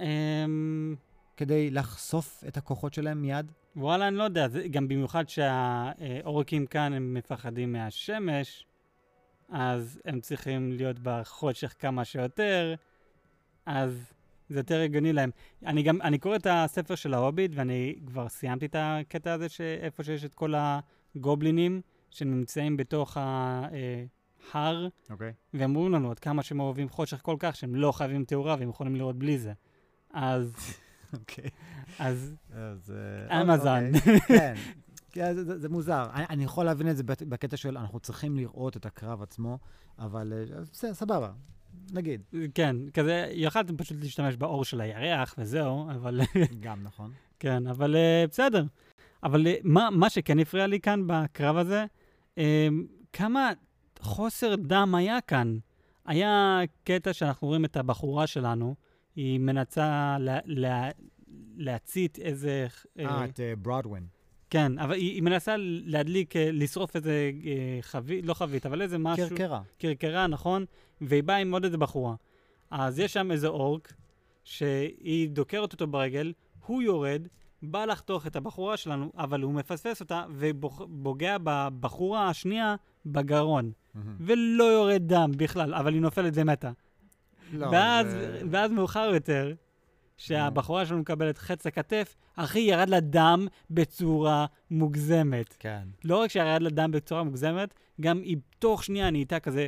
[0.00, 0.94] אמ...
[1.36, 3.52] כדי לחשוף את הכוחות שלהם מיד?
[3.76, 4.46] וואלה, אני לא יודע.
[4.70, 8.66] גם במיוחד שהאורקים כאן הם מפחדים מהשמש,
[9.48, 12.74] אז הם צריכים להיות בחושך כמה שיותר,
[13.66, 14.12] אז
[14.48, 15.30] זה יותר הגיוני להם.
[15.66, 20.04] אני גם, אני קורא את הספר של ההוביט, ואני כבר סיימתי את הקטע הזה, שאיפה
[20.04, 21.80] שיש את כל הגובלינים
[22.10, 25.12] שנמצאים בתוך ההר, okay.
[25.12, 25.32] אוקיי.
[25.54, 28.68] והם אומרים לנו עד כמה שהם אוהבים חושך כל כך, שהם לא חייבים תאורה והם
[28.68, 29.52] יכולים לראות בלי זה.
[30.12, 30.54] אז...
[31.18, 31.50] אוקיי.
[31.98, 32.34] אז...
[32.52, 32.92] אז...
[33.30, 33.94] אה, אמזון.
[33.94, 34.54] אוקיי.
[35.14, 35.34] כן.
[35.34, 36.06] זה, זה, זה מוזר.
[36.14, 39.58] אני, אני יכול להבין את זה בקטע של אנחנו צריכים לראות את הקרב עצמו,
[39.98, 40.32] אבל
[40.72, 41.32] בסדר, אה, סבבה.
[41.92, 42.22] נגיד.
[42.54, 46.20] כן, כזה, יכלתם פשוט להשתמש באור של הירח וזהו, אבל...
[46.60, 47.10] גם נכון.
[47.38, 48.64] כן, אבל uh, בסדר.
[49.22, 51.84] אבל uh, מה, מה שכן הפריע לי כאן בקרב הזה,
[52.34, 52.40] uh,
[53.12, 53.50] כמה
[54.00, 55.58] חוסר דם היה כאן.
[56.06, 58.74] היה קטע שאנחנו רואים את הבחורה שלנו,
[59.16, 60.90] היא מנסה לה, לה,
[61.56, 62.66] להצית איזה...
[62.98, 64.06] אה, את ברודווין.
[64.54, 68.98] כן, אבל היא, היא מנסה להדליק, אה, לשרוף איזה אה, חבית, לא חבית, אבל איזה
[68.98, 69.28] משהו.
[69.28, 69.60] קרקרה.
[69.78, 70.64] קרקרה, נכון,
[71.00, 72.14] והיא באה עם עוד איזה בחורה.
[72.70, 73.92] אז יש שם איזה אורק,
[74.44, 76.32] שהיא דוקרת אותו ברגל,
[76.66, 77.28] הוא יורד,
[77.62, 82.74] בא לחתוך את הבחורה שלנו, אבל הוא מפספס אותה, ופוגע בבחורה השנייה
[83.06, 83.72] בגרון.
[83.72, 83.98] Mm-hmm.
[84.20, 86.70] ולא יורד דם בכלל, אבל היא נופלת ומתה.
[87.52, 88.42] לא, ואז, זה...
[88.50, 89.54] ואז מאוחר יותר,
[90.16, 95.56] שהבחורה שלנו מקבלת חץ לכתף, אחי, ירד לה דם בצורה מוגזמת.
[95.58, 95.88] כן.
[96.04, 99.66] לא רק שירד לה דם בצורה מוגזמת, גם היא תוך שנייה נהייתה כזה,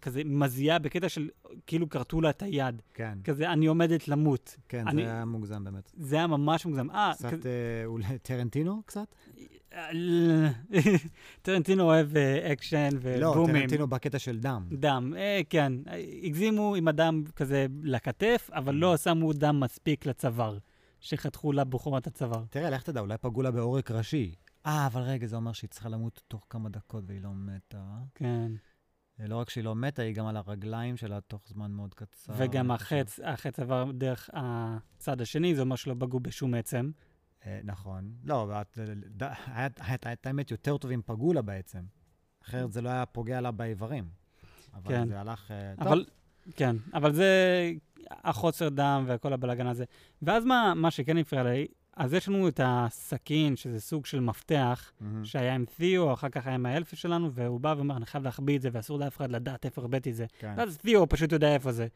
[0.00, 1.28] כזה מזיעה בקטע של
[1.66, 2.82] כאילו כרתו לה את היד.
[2.94, 3.18] כן.
[3.24, 4.56] כזה, אני עומדת למות.
[4.68, 5.92] כן, אני, זה היה מוגזם באמת.
[5.96, 6.90] זה היה ממש מוגזם.
[6.90, 7.48] אה, קצת כזה...
[7.48, 9.14] אה, אולי טרנטינו קצת?
[11.42, 13.20] טרנטינו אוהב אה, אקשן ובומים.
[13.20, 14.68] לא, טרנטינו בקטע של דם.
[14.72, 15.72] דם, אה, כן.
[16.22, 18.96] הגזימו עם הדם כזה לכתף, אבל לא mm.
[18.96, 20.58] שמו דם מספיק לצוואר,
[21.00, 22.44] שחתכו לה בחורת הצוואר.
[22.50, 24.34] תראה, לך תדע, אולי פגעו לה בעורק ראשי.
[24.66, 27.84] אה, אבל רגע, זה אומר שהיא צריכה למות תוך כמה דקות והיא לא מתה.
[28.14, 28.52] כן.
[29.18, 32.32] לא רק שהיא לא מתה, היא גם על הרגליים שלה תוך זמן מאוד קצר.
[32.36, 36.90] וגם החץ, החץ עבר דרך הצד השני, זה אומר שלא פגעו בשום עצם.
[37.46, 38.12] אה, נכון.
[38.24, 38.52] לא,
[40.12, 41.80] את האמת יותר טוב אם פגעו לה בעצם.
[42.44, 44.08] אחרת זה לא היה פוגע לה באיברים.
[44.74, 45.08] אבל כן.
[45.08, 45.50] זה הלך...
[45.50, 46.54] אה, אבל, טוב.
[46.56, 47.32] כן, אבל זה
[48.10, 49.84] החוסר דם וכל הבלאגן הזה.
[50.22, 54.92] ואז מה, מה שכן הפריע לי, אז יש לנו את הסכין, שזה סוג של מפתח,
[54.92, 55.04] mm-hmm.
[55.24, 58.56] שהיה עם תיאו, אחר כך היה עם האלפי שלנו, והוא בא ואומר, אני חייב להחביא
[58.56, 60.26] את זה, ואסור לאף אחד לדעת איפה הרביתי את זה.
[60.38, 60.54] כן.
[60.56, 61.86] ואז תיאו פשוט יודע איפה זה.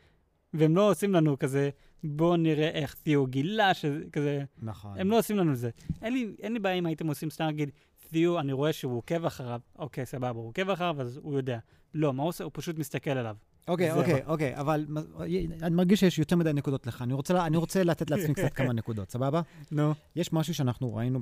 [0.54, 1.70] והם לא עושים לנו כזה,
[2.04, 4.44] בואו נראה איך תיאו גילה, שזה כזה...
[4.62, 4.98] נכון.
[5.00, 5.70] הם לא עושים לנו זה.
[6.02, 7.70] אין לי, אין לי בעיה אם הייתם עושים סתם להגיד,
[8.10, 11.58] תיאו, אני רואה שהוא עוקב אחריו, אוקיי, סבבה, הוא עוקב אחריו, אז הוא יודע.
[11.94, 12.44] לא, מה הוא עושה?
[12.44, 13.36] הוא פשוט מסתכל עליו.
[13.68, 13.92] אוקיי.
[13.92, 15.22] אוקיי, אוקיי, אבל מ-
[15.62, 17.02] אני מרגיש שיש יותר מדי נקודות לך.
[17.02, 19.40] אני רוצה, אני רוצה לתת לעצמי קצת כמה נקודות, סבבה?
[19.72, 19.94] נו.
[20.16, 21.20] יש משהו שאנחנו ראינו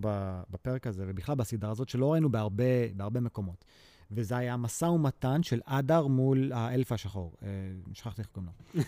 [0.50, 2.64] בפרק הזה, ובכלל בסדרה הזאת, שלא ראינו בהרבה,
[2.96, 3.64] בהרבה מקומות.
[4.10, 7.32] וזה היה משא ומתן של אדר מול האלף השחור.
[7.42, 7.48] אה,
[7.92, 8.80] שכחתי איך קוראים לו.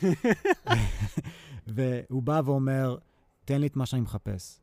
[1.74, 2.96] והוא בא ואומר,
[3.44, 4.61] תן לי את מה שאני מחפש.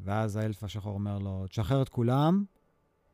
[0.00, 2.44] ואז האלף השחור אומר לו, תשחרר את כולם,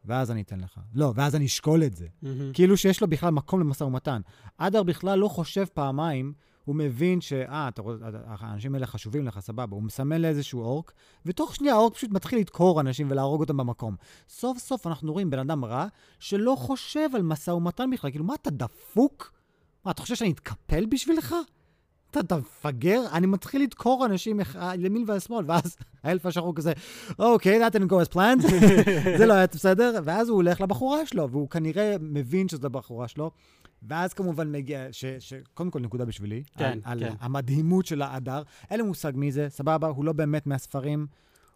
[0.04, 0.80] ואז אני אתן לך.
[0.94, 2.06] לא, ואז אני אשקול את זה.
[2.52, 4.20] כאילו שיש לו בכלל מקום למשא ומתן.
[4.58, 6.32] אדר בכלל לא חושב פעמיים,
[6.68, 7.32] הוא מבין ש...
[7.32, 9.76] אה, אתה רואה, האנשים האלה חשובים לך, סבבה.
[9.76, 10.92] הוא מסמן לאיזשהו אורק,
[11.26, 13.96] ותוך שנייה האורק פשוט מתחיל לדקור אנשים ולהרוג אותם במקום.
[14.28, 15.86] סוף סוף אנחנו רואים בן אדם רע
[16.18, 18.10] שלא חושב על משא ומתן בכלל.
[18.10, 19.32] כאילו, מה, אתה דפוק?
[19.84, 21.34] מה, אתה חושב שאני אתקפל בשבילך?
[22.10, 23.02] אתה, אתה מפגר?
[23.12, 26.72] אני מתחיל לדקור אנשים אח- ימין והשמאל, ואז האלף השחור כזה,
[27.18, 28.48] אוקיי, that didn't go as planned,
[29.18, 33.30] זה לא היה בסדר, ואז הוא הולך לבחורה שלו, והוא כנראה מבין שזו הבחורה שלו,
[33.82, 37.06] ואז כמובן מגיע, ש, ש, קודם כל נקודה בשבילי, כן, על, כן.
[37.06, 41.06] על המדהימות של ההדר, אין לי מושג מי זה, סבבה, הוא לא באמת מהספרים,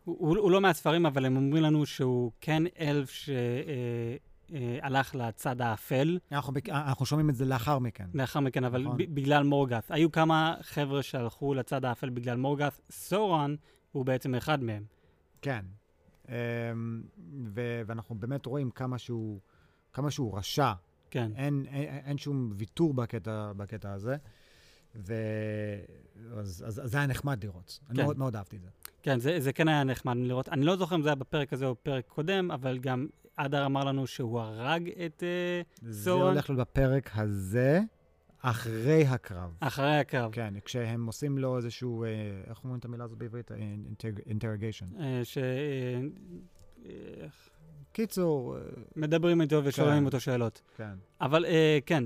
[0.05, 3.11] הוא, הוא- הוא לא מהספרים, אבל הם אומרים לנו שהוא כן אלף
[4.51, 8.07] שהלך לצד האפל אנחנו, בק- אנחנו שומעים את זה לאחר מכן.
[8.15, 8.97] לאחר מכן, אבל נכון.
[8.97, 9.85] ב- בגלל מורגת.
[9.91, 12.81] היו כמה חבר'ה שהלכו לצד האפל בגלל מורגת.
[12.91, 13.55] סורן
[13.93, 14.85] הוא בעצם אחד מהם.
[15.43, 15.65] כן.
[16.29, 16.35] אמ,
[17.55, 19.41] ו- ואנחנו באמת רואים כמה שהוא,
[19.93, 20.73] כמה שהוא רשע.
[21.13, 21.31] כן.
[21.37, 24.17] אין, אין, אין שום ויתור בקטע, בקטע הזה.
[24.97, 25.15] ו...
[26.39, 27.81] אז, אז, אז זה היה נחמד לראות.
[27.89, 28.05] אני כן.
[28.05, 28.69] מאוד, מאוד אהבתי את זה.
[29.03, 30.49] כן, זה, זה כן היה נחמד לראות.
[30.49, 33.85] אני לא זוכר אם זה היה בפרק הזה או בפרק קודם, אבל גם אדר אמר
[33.85, 35.23] לנו שהוא הרג את...
[35.23, 36.33] אה, זה סורן?
[36.33, 37.81] הולך להיות בפרק הזה,
[38.39, 39.57] אחרי הקרב.
[39.61, 40.33] אחרי הקרב.
[40.33, 42.09] כן, כשהם עושים לו איזשהו, אה,
[42.47, 43.51] איך אומרים את המילה הזאת בעברית?
[44.27, 44.87] אינטרגיישן.
[45.01, 45.39] אה, ש...
[45.39, 47.27] אה,
[47.93, 48.61] קיצור, אה,
[48.97, 50.05] מדברים איתו ושואלים כן.
[50.05, 50.63] אותו שאלות.
[50.77, 50.95] כן.
[51.21, 52.05] אבל אה, כן,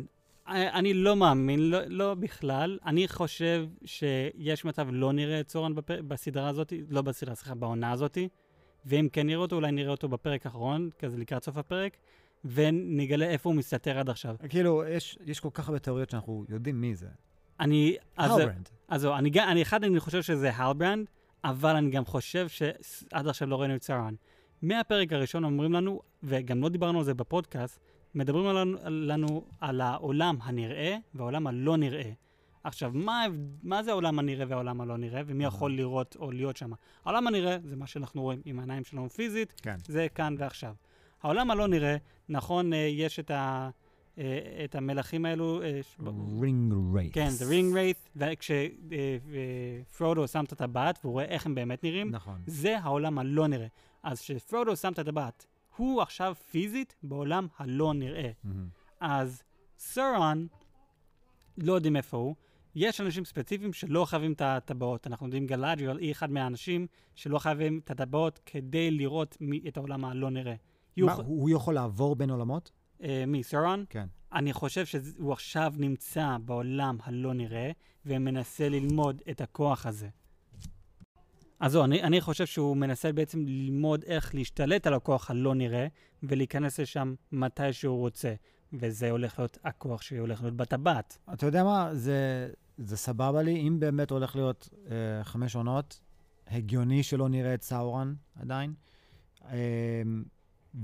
[0.49, 2.79] אה, אני לא מאמין, לא, לא בכלל.
[2.87, 5.91] אני חושב שיש מצב לא נראה את סורן בפ...
[5.91, 8.19] בסדרה הזאת, לא בסדרה, סליחה, בעונה הזאת,
[8.87, 11.97] ואם כן נראה אותו, אולי נראה אותו בפרק האחרון, כזה לקראת סוף הפרק,
[12.45, 14.37] ונגלה איפה הוא מסתתר עד עכשיו.
[14.49, 17.07] כאילו, יש, יש כל כך הרבה תיאוריות שאנחנו יודעים מי זה.
[17.61, 17.97] אני...
[18.17, 18.69] הלברנד.
[18.89, 21.07] אז זהו, אני, אני אחד, אני חושב שזה הלברנד,
[21.45, 24.15] אבל אני גם חושב שעד עכשיו לא ראינו את סארן.
[24.63, 27.81] מהפרק הראשון אומרים לנו, וגם לא דיברנו על זה בפודקאסט,
[28.15, 32.13] מדברים לנו, לנו על העולם הנראה והעולם הלא נראה.
[32.65, 33.25] עכשיו, מה,
[33.63, 36.71] מה זה העולם הנראה והעולם הלא נראה, ומי יכול לראות או להיות שם?
[37.05, 39.77] העולם הנראה זה מה שאנחנו רואים עם העיניים שלנו פיזית, כן.
[39.89, 40.75] זה כאן ועכשיו.
[41.23, 41.97] העולם הלא נראה,
[42.29, 43.71] נכון, אה, יש את, ה,
[44.65, 45.81] את המלכים האלו, אה,
[46.41, 47.13] Ring Wraiths.
[47.13, 52.41] כן, The Ring Wraith, וכשפרודו שם את הטבעת והוא רואה איך הם באמת נראים, נכון.
[52.47, 53.67] זה העולם הלא נראה.
[54.03, 58.31] אז כשפרודו שם את הטבעת, הוא עכשיו פיזית בעולם הלא נראה.
[58.45, 58.67] מהמם.
[59.01, 59.43] אז
[59.79, 60.47] סאורן,
[61.59, 62.35] לא יודעים איפה הוא.
[62.75, 65.07] יש אנשים ספציפיים שלא חייבים את הטבעות.
[65.07, 70.05] אנחנו יודעים גלאדריאל היא אחד מהאנשים שלא חייבים את הטבעות כדי לראות מי, את העולם
[70.05, 70.55] הלא נראה.
[70.97, 72.71] מה, יוכ- הוא יכול לעבור בין עולמות?
[73.03, 73.85] אה, מי, סורן?
[73.91, 74.07] כן.
[74.33, 77.71] אני חושב שהוא עכשיו נמצא בעולם הלא נראה,
[78.07, 80.09] ומנסה ללמוד את הכוח הזה.
[81.61, 85.87] אז זהו, אני, אני חושב שהוא מנסה בעצם ללמוד איך להשתלט על הכוח הלא נראה,
[86.23, 88.35] ולהיכנס לשם מתי שהוא רוצה.
[88.73, 91.19] וזה הולך להיות הכוח שהולך להיות בטבעת.
[91.33, 91.95] אתה יודע מה?
[91.95, 93.69] זה, זה סבבה לי.
[93.69, 96.01] אם באמת הולך להיות אה, חמש עונות,
[96.47, 98.75] הגיוני שלא נראה את סאורן עדיין.
[99.45, 100.03] אה,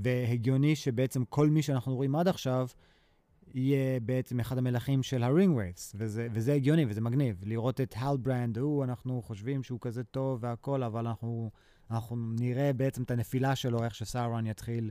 [0.01, 2.67] והגיוני שבעצם כל מי שאנחנו רואים עד עכשיו,
[3.53, 7.41] יהיה בעצם אחד המלכים של ה Ring Wraiths, וזה, וזה הגיוני וזה מגניב.
[7.45, 11.51] לראות את הלברנד, הוא, אנחנו חושבים שהוא כזה טוב והכל, אבל אנחנו,
[11.91, 14.89] אנחנו נראה בעצם את הנפילה שלו, איך שסאורן יתחיל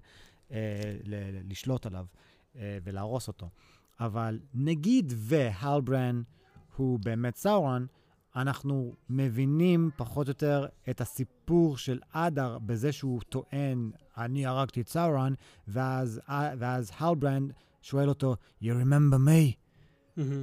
[0.52, 0.56] אה,
[1.04, 2.06] ל- ל- לשלוט עליו
[2.56, 3.48] אה, ולהרוס אותו.
[4.00, 6.22] אבל נגיד והלברן
[6.76, 7.86] הוא באמת סאורן,
[8.36, 14.88] אנחנו מבינים פחות או יותר את הסיפור של אדר בזה שהוא טוען, אני הרגתי את
[14.88, 15.34] סאורן,
[15.68, 16.20] ואז,
[16.58, 19.56] ואז הלברנד שואל אותו, you remember me?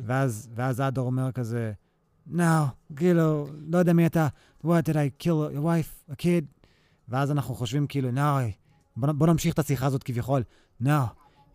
[0.03, 1.71] ואז, ואז אדר אומר כזה,
[2.33, 2.41] no,
[2.95, 4.27] כאילו, לא יודע מי אתה,
[4.63, 6.65] what did I kill your wife, a kid?
[7.07, 8.21] ואז אנחנו חושבים כאילו, no,
[8.97, 10.43] בוא, בוא נמשיך את השיחה הזאת כביכול,
[10.83, 10.87] no,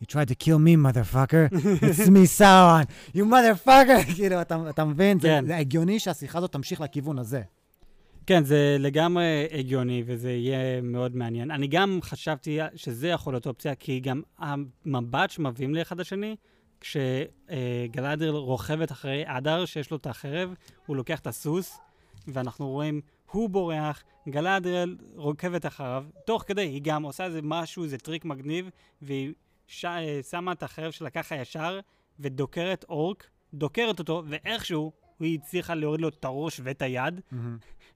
[0.01, 1.49] you tried to kill me, motherfucker,
[1.83, 5.21] it's me, Sauron, you motherfucker, כאילו, אתה, אתה מבין?
[5.21, 5.47] כן.
[5.47, 7.43] זה הגיוני שהשיחה הזאת תמשיך לכיוון הזה.
[8.27, 11.51] כן, זה לגמרי הגיוני, וזה יהיה מאוד מעניין.
[11.51, 16.37] אני גם חשבתי שזה יכול להיות אופציה, כי גם המבט שמביאים לאחד השני,
[16.81, 20.55] כשגלאדריל רוכבת אחרי אדר, שיש לו את החרב,
[20.87, 21.79] הוא לוקח את הסוס,
[22.29, 27.99] ואנחנו רואים, הוא בורח, גלאדריל רוכבת אחריו, תוך כדי, היא גם עושה איזה משהו, איזה
[27.99, 28.71] טריק מגניב,
[29.03, 29.33] והיא
[29.67, 29.85] ש...
[30.31, 31.81] שמה את החרב שלה ככה ישר,
[32.21, 37.21] ודוקרת אורק דוקרת אותו, ואיכשהו היא הצליחה להוריד לו את הראש ואת היד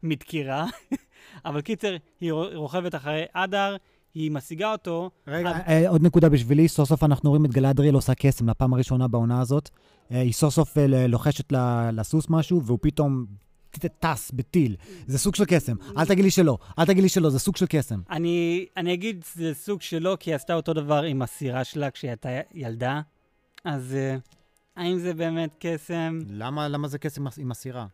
[0.03, 0.67] מדקירה.
[1.47, 3.77] אבל קיצר, היא רוכבת אחרי אדר,
[4.15, 5.11] היא משיגה אותו.
[5.27, 5.63] רגע, עד...
[5.69, 9.41] אה, עוד נקודה בשבילי, סוף סוף אנחנו רואים את גלאדריאל עושה קסם לפעם הראשונה בעונה
[9.41, 9.71] הזאת.
[10.11, 11.53] אה, היא סוף סוף אה, לוחשת
[11.93, 13.27] לסוס משהו, והוא פתאום
[14.01, 14.77] טס בטיל.
[15.07, 15.77] זה סוג של קסם.
[15.97, 18.01] אל תגיד לי שלא, אל תגיד לי שלא, זה סוג של קסם.
[18.11, 22.11] אני, אני אגיד זה סוג שלא, כי היא עשתה אותו דבר עם הסירה שלה כשהיא
[22.11, 23.01] הייתה ילדה.
[23.65, 23.97] אז
[24.77, 26.19] האם זה באמת קסם?
[26.29, 27.87] למה, למה זה קסם עם הסירה?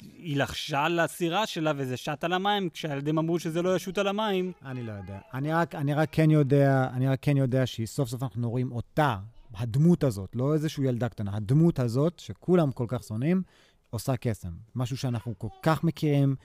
[0.00, 4.52] היא לחשה לסירה שלה וזה שט על המים, כשהילדים אמרו שזה לא ישוט על המים.
[4.64, 5.18] אני לא יודע.
[5.34, 9.16] אני רק, אני רק כן יודע, אני רק כן יודע שסוף סוף אנחנו רואים אותה,
[9.54, 13.42] הדמות הזאת, לא איזושהי ילדה קטנה, הדמות הזאת, שכולם כל כך שונאים,
[13.90, 14.52] עושה קסם.
[14.74, 16.36] משהו שאנחנו כל כך מכירים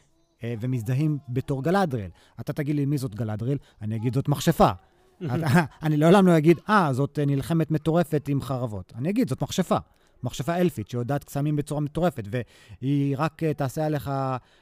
[0.43, 2.09] אה, ומזדהים בתור גלדריאל.
[2.39, 4.69] אתה תגיד לי מי זאת גלדריאל, אני אגיד זאת מכשפה.
[5.83, 8.93] אני לעולם לא אגיד, אה, זאת אה, נלחמת מטורפת עם חרבות.
[8.95, 9.77] אני אגיד, זאת מכשפה.
[10.23, 12.23] מכשפה אלפית שיודעת קסמים בצורה מטורפת,
[12.81, 14.11] והיא רק uh, תעשה עליך,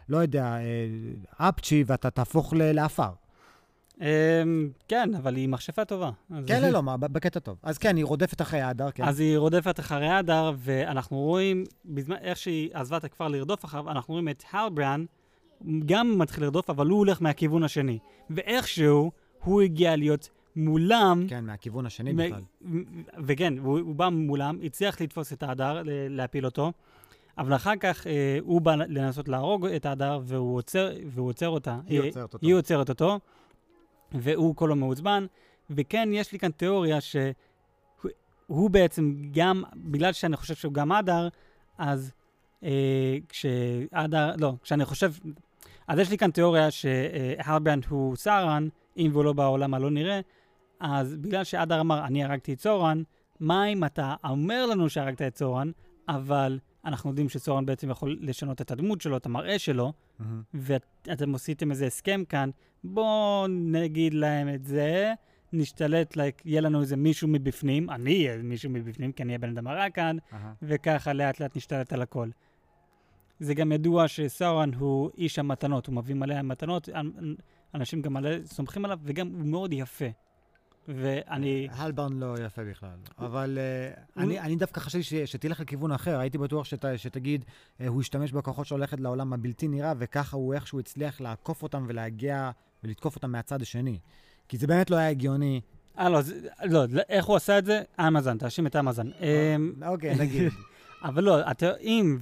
[0.09, 3.09] לא יודע, uh, אפצ'י ואתה תהפוך לעפר.
[3.97, 4.03] Um,
[4.87, 6.09] כן, אבל היא מכשפה טובה.
[6.47, 7.57] כן, לא, לא, בקטע טוב.
[7.63, 9.03] אז כן, היא רודפת אחרי האדר, כן.
[9.03, 13.91] אז היא רודפת אחרי האדר, ואנחנו רואים, בזמן, איך שהיא עזבה את הכפר לרדוף אחריו,
[13.91, 15.05] אנחנו רואים את הלברן,
[15.85, 17.99] גם מתחיל לרדוף, אבל הוא הולך מהכיוון השני.
[18.29, 19.11] ואיכשהו,
[19.43, 21.25] הוא הגיע להיות מולם...
[21.29, 22.41] כן, מהכיוון השני בכלל.
[23.23, 26.71] וכן, הוא, הוא בא מולם, הצליח לתפוס את ההדר, להפיל אותו,
[27.37, 31.79] אבל אחר כך אה, הוא בא לנסות להרוג את ההדר, והוא עוצר, והוא עוצר אותה.
[31.87, 32.47] היא אה, עוצרת אותו.
[32.47, 33.19] היא עוצרת אותו,
[34.13, 35.25] והוא כולו מעוצבן.
[35.69, 41.27] וכן, יש לי כאן תיאוריה שהוא בעצם גם, בגלל שאני חושב שהוא גם הדר,
[41.77, 42.11] אז
[42.63, 45.13] אה, כשהדר, לא, כשאני חושב,
[45.87, 50.19] אז יש לי כאן תיאוריה שהלברנד הוא סארן, אם והוא לא בעולם הלא נראה,
[50.79, 53.03] אז בגלל שאדר אמר, אני הרגתי את סורן,
[53.39, 55.71] מה אם אתה אומר לנו שהרגת את סורן,
[56.07, 59.93] אבל אנחנו יודעים שסורן בעצם יכול לשנות את הדמות שלו, את המראה שלו,
[60.23, 60.57] mm-hmm.
[61.07, 62.49] ואתם עשיתם איזה הסכם כאן,
[62.83, 65.13] בואו נגיד להם את זה,
[65.53, 69.49] נשתלט, like, יהיה לנו איזה מישהו מבפנים, אני אהיה מישהו מבפנים, כי אני אהיה בן
[69.49, 70.35] אדם הרע כאן, uh-huh.
[70.61, 72.29] וככה לאט לאט נשתלט על הכל.
[73.39, 76.89] זה גם ידוע שסורן הוא איש המתנות, הוא מביא מלא מתנות,
[77.73, 80.05] אנשים גם מלא סומכים עליו, וגם הוא מאוד יפה.
[80.87, 81.67] ואני...
[81.71, 82.97] הלברן לא יפה בכלל.
[83.19, 83.57] אבל
[84.17, 86.19] uh, אני, דווקא חשבתי שתלך לכיוון אחר.
[86.19, 90.53] הייתי בטוח שת, שתגיד, uh, הוא השתמש בכוחות שלו ללכת לעולם הבלתי נראה, וככה הוא
[90.53, 92.51] איכשהו הצליח לעקוף אותם ולהגיע
[92.83, 93.99] ולתקוף אותם מהצד השני.
[94.47, 95.61] כי זה באמת לא היה הגיוני.
[95.99, 97.81] אה, לא, זה, לא, איך הוא עשה את זה?
[97.99, 99.11] אמזון, תאשים את אמזון.
[99.21, 100.51] אה, אמ, אוקיי, נגיד.
[101.03, 101.37] אבל לא,
[101.81, 102.17] אם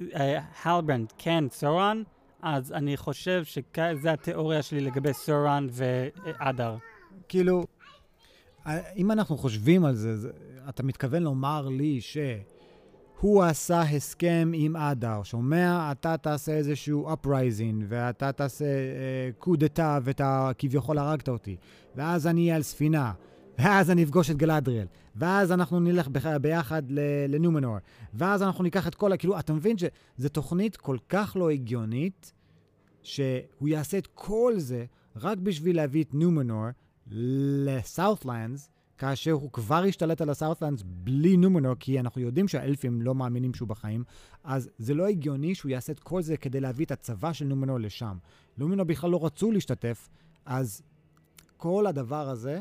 [0.00, 2.02] והלברנד כן סורן,
[2.42, 6.76] אז אני חושב שזו התיאוריה שלי לגבי סורן ואדר.
[7.28, 7.64] כאילו,
[8.96, 10.30] אם אנחנו חושבים על זה, זה
[10.68, 18.32] אתה מתכוון לומר לי שהוא עשה הסכם עם אדר, שומע, אתה תעשה איזשהו uprising, ואתה
[18.32, 18.64] תעשה
[19.38, 21.56] קודטה, אה, ואתה כביכול הרגת אותי,
[21.96, 23.12] ואז אני אהיה על ספינה,
[23.58, 26.08] ואז אני אפגוש את גלדריאל, ואז אנחנו נלך
[26.40, 26.82] ביחד
[27.28, 27.76] לנומנור,
[28.14, 29.16] ואז אנחנו ניקח את כל ה...
[29.16, 32.32] כאילו, אתה מבין שזו תוכנית כל כך לא הגיונית,
[33.02, 34.84] שהוא יעשה את כל זה
[35.16, 36.66] רק בשביל להביא את נומנור
[37.10, 43.54] לסאות'לנדס, כאשר הוא כבר השתלט על הסאות'לנדס בלי נומנור, כי אנחנו יודעים שהאלפים לא מאמינים
[43.54, 44.04] שהוא בחיים,
[44.44, 47.78] אז זה לא הגיוני שהוא יעשה את כל זה כדי להביא את הצבא של נומנור
[47.80, 48.16] לשם.
[48.58, 50.08] נומנור בכלל לא רצו להשתתף,
[50.44, 50.82] אז
[51.56, 52.60] כל הדבר הזה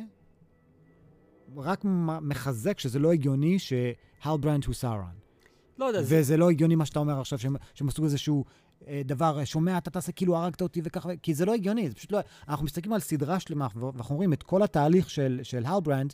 [1.56, 1.82] רק
[2.22, 5.16] מחזק שזה לא הגיוני שהלברנד הוא סארן.
[5.78, 6.00] לא יודע.
[6.00, 6.38] וזה זה...
[6.38, 8.46] לא הגיוני מה שאתה אומר עכשיו, שהם עשו איזשהו
[9.06, 12.20] דבר, שומע, אתה תעשה כאילו הרגת אותי וככה, כי זה לא הגיוני, זה פשוט לא...
[12.48, 16.14] אנחנו מסתכלים על סדרה שלמה, ואנחנו רואים את כל התהליך של, של הלברנד,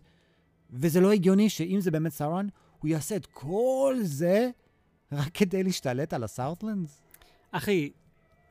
[0.72, 2.48] וזה לא הגיוני שאם זה באמת סאורן,
[2.80, 4.50] הוא יעשה את כל זה
[5.12, 7.02] רק כדי להשתלט על ה Southlands?
[7.52, 7.90] אחי,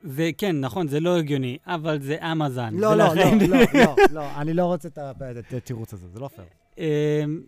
[0.03, 2.73] זה כן, נכון, זה לא הגיוני, אבל זה אמזון.
[2.73, 6.47] לא, לא, לא, לא, לא, לא, אני לא רוצה את התירוץ הזה, זה לא פייר.
[6.77, 7.41] אמ,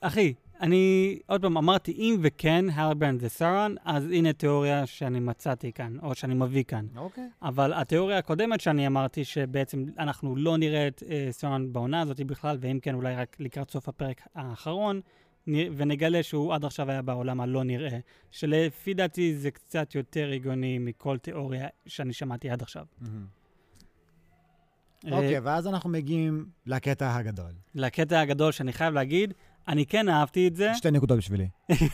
[0.00, 5.72] אחי, אני עוד פעם אמרתי, אם וכן, הלברנד זה סאורן, אז הנה תיאוריה שאני מצאתי
[5.72, 6.86] כאן, או שאני מביא כאן.
[6.96, 7.24] אוקיי.
[7.24, 7.46] Okay.
[7.46, 12.58] אבל התיאוריה הקודמת שאני אמרתי, שבעצם אנחנו לא נראה את אה, סאורן בעונה הזאת בכלל,
[12.60, 15.00] ואם כן, אולי רק לקראת סוף הפרק האחרון,
[15.46, 17.98] ונגלה שהוא עד עכשיו היה בעולם הלא נראה,
[18.30, 22.84] שלפי דעתי זה קצת יותר הגיוני מכל תיאוריה שאני שמעתי עד עכשיו.
[23.02, 23.06] Mm-hmm.
[25.04, 27.52] אוקיי, okay, ואז אנחנו מגיעים לקטע הגדול.
[27.74, 29.34] לקטע הגדול, שאני חייב להגיד,
[29.68, 30.74] אני כן אהבתי את זה.
[30.74, 31.48] שתי נקודות בשבילי.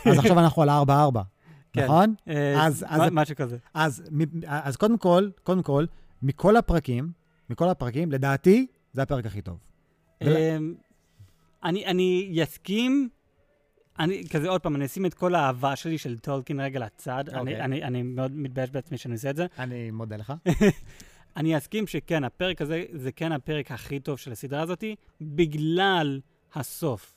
[0.05, 0.73] אז עכשיו אנחנו על 4-4,
[1.73, 1.85] כן.
[1.85, 2.15] נכון?
[2.29, 3.57] אה, אז, משהו כזה.
[3.75, 5.85] אז, קודם כל, קודם כל,
[6.23, 7.13] מכל הפרקים,
[7.51, 9.59] מכל הפרקים, לדעתי, זה הפרק הכי טוב.
[10.23, 10.75] אמ,
[11.65, 13.09] אני, אסכים,
[13.99, 17.25] אני, כזה, עוד פעם, אני אשים את כל האהבה שלי של טולקין רגע לצד.
[17.29, 17.65] אני, אוקיי.
[17.65, 19.47] אני, אני מאוד מתבייש בעצמי שאני עושה את זה.
[19.59, 20.33] אני מודה לך.
[21.37, 24.85] אני אסכים שכן, הפרק הזה זה כן הפרק הכי טוב של הסדרה הזאת,
[25.21, 26.21] בגלל
[26.55, 27.16] הסוף.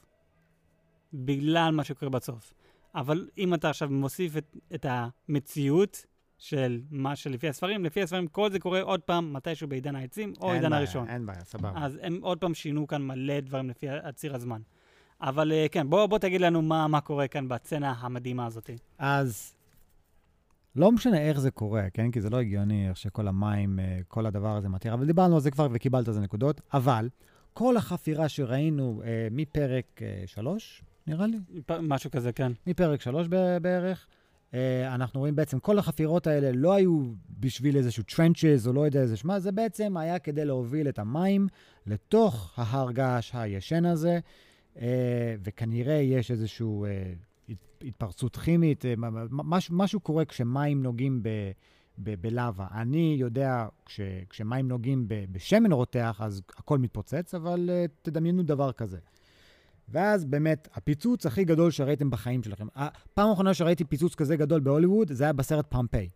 [1.13, 2.53] בגלל מה שקורה בסוף.
[2.95, 6.05] אבל אם אתה עכשיו מוסיף את, את המציאות
[6.37, 10.51] של מה שלפי הספרים, לפי הספרים כל זה קורה עוד פעם מתישהו בעידן העצים או
[10.51, 11.09] עידן בעיה, הראשון.
[11.09, 11.71] אין בעיה, סבבה.
[11.75, 14.61] אז הם עוד פעם שינו כאן מלא דברים לפי הציר הזמן.
[15.21, 18.69] אבל אה, כן, בוא, בוא תגיד לנו מה, מה קורה כאן בסצנה המדהימה הזאת.
[18.97, 19.53] אז
[20.75, 22.11] לא משנה איך זה קורה, כן?
[22.11, 25.41] כי זה לא הגיוני איך שכל המים, אה, כל הדבר הזה מתיר, אבל דיברנו על
[25.41, 26.61] זה כבר וקיבלת על זה נקודות.
[26.73, 27.09] אבל
[27.53, 31.37] כל החפירה שראינו אה, מפרק אה, שלוש, נראה לי,
[31.81, 32.51] משהו כזה, כן.
[32.67, 33.27] מפרק שלוש
[33.61, 34.07] בערך,
[34.53, 37.03] אה, אנחנו רואים בעצם כל החפירות האלה לא היו
[37.39, 41.47] בשביל איזשהו trenches או לא יודע איזה שמה, זה בעצם היה כדי להוביל את המים
[41.85, 44.19] לתוך ההר געש הישן הזה,
[44.79, 47.13] אה, וכנראה יש איזשהו אה,
[47.49, 48.85] הת- התפרצות כימית,
[49.31, 51.29] משהו, משהו קורה כשמים נוגעים ב...
[52.01, 52.67] בלאווה.
[52.71, 58.97] אני יודע, כש, כשמים נוגעים בשמן רותח, אז הכל מתפוצץ, אבל uh, תדמיינו דבר כזה.
[59.91, 62.67] ואז באמת, הפיצוץ הכי גדול שראיתם בחיים שלכם.
[62.75, 66.09] הפעם האחרונה שראיתי פיצוץ כזה גדול בהוליווד, זה היה בסרט פומפיי,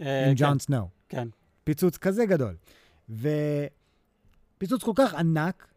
[0.00, 0.88] אה, עם כן, ג'ון סנואו.
[1.08, 1.28] כן.
[1.64, 2.56] פיצוץ כזה גדול.
[3.08, 5.68] ופיצוץ כל כך ענק,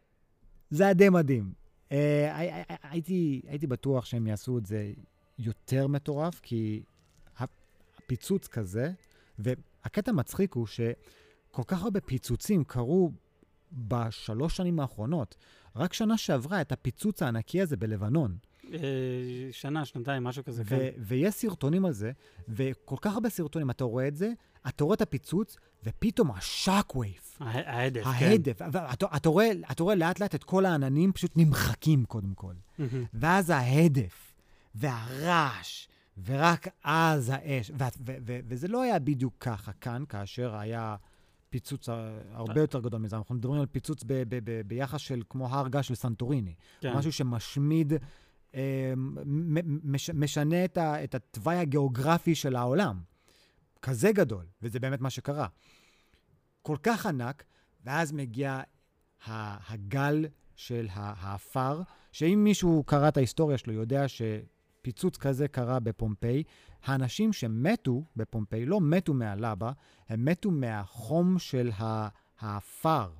[0.70, 1.52] זה היה די מדהים.
[1.92, 4.92] אה, הי- הי- הייתי, הייתי בטוח שהם יעשו את זה
[5.38, 6.82] יותר מטורף, כי
[7.38, 8.92] הפיצוץ כזה,
[9.38, 13.12] והקטע המצחיק הוא שכל כך הרבה פיצוצים קרו
[13.72, 15.36] בשלוש שנים האחרונות.
[15.76, 18.36] רק שנה שעברה את הפיצוץ הענקי הזה בלבנון.
[18.72, 18.78] אה,
[19.52, 20.88] שנה, שנתיים, משהו כזה, כן.
[20.98, 22.12] ויש סרטונים על זה,
[22.48, 24.30] וכל כך הרבה סרטונים, אתה רואה את זה,
[24.68, 26.92] אתה רואה את הפיצוץ, ופתאום השאק
[27.40, 28.08] הה- ההדף, כן.
[28.10, 29.50] ההדף, ואתה אתה רואה,
[29.82, 32.54] רואה לאט לאט את כל העננים פשוט נמחקים קודם כל.
[33.14, 34.34] ואז ההדף,
[34.74, 35.88] והרעש,
[36.24, 37.70] ורק אז האש.
[38.48, 40.96] וזה לא היה בדיוק ככה כאן, כאשר היה
[41.52, 41.88] פיצוץ
[42.32, 43.16] הרבה יותר גדול מזה.
[43.16, 46.54] אנחנו מדברים על פיצוץ ב- ב- ב- ביחס של כמו הר געש של סנטוריני.
[46.80, 46.96] כן.
[46.96, 47.92] משהו שמשמיד,
[48.54, 48.92] אה,
[49.84, 53.00] מש- משנה את, ה- את התוואי הגיאוגרפי של העולם.
[53.82, 55.46] כזה גדול, וזה באמת מה שקרה.
[56.62, 57.44] כל כך ענק,
[57.84, 58.60] ואז מגיע
[59.26, 66.42] הגל של ה- העפר, שאם מישהו קרא את ההיסטוריה שלו, יודע שפיצוץ כזה קרה בפומפיי.
[66.84, 69.72] האנשים שמתו בפומפיי לא מתו מהלבה,
[70.08, 72.08] הם מתו מהחום של ה-
[72.40, 73.10] האפר,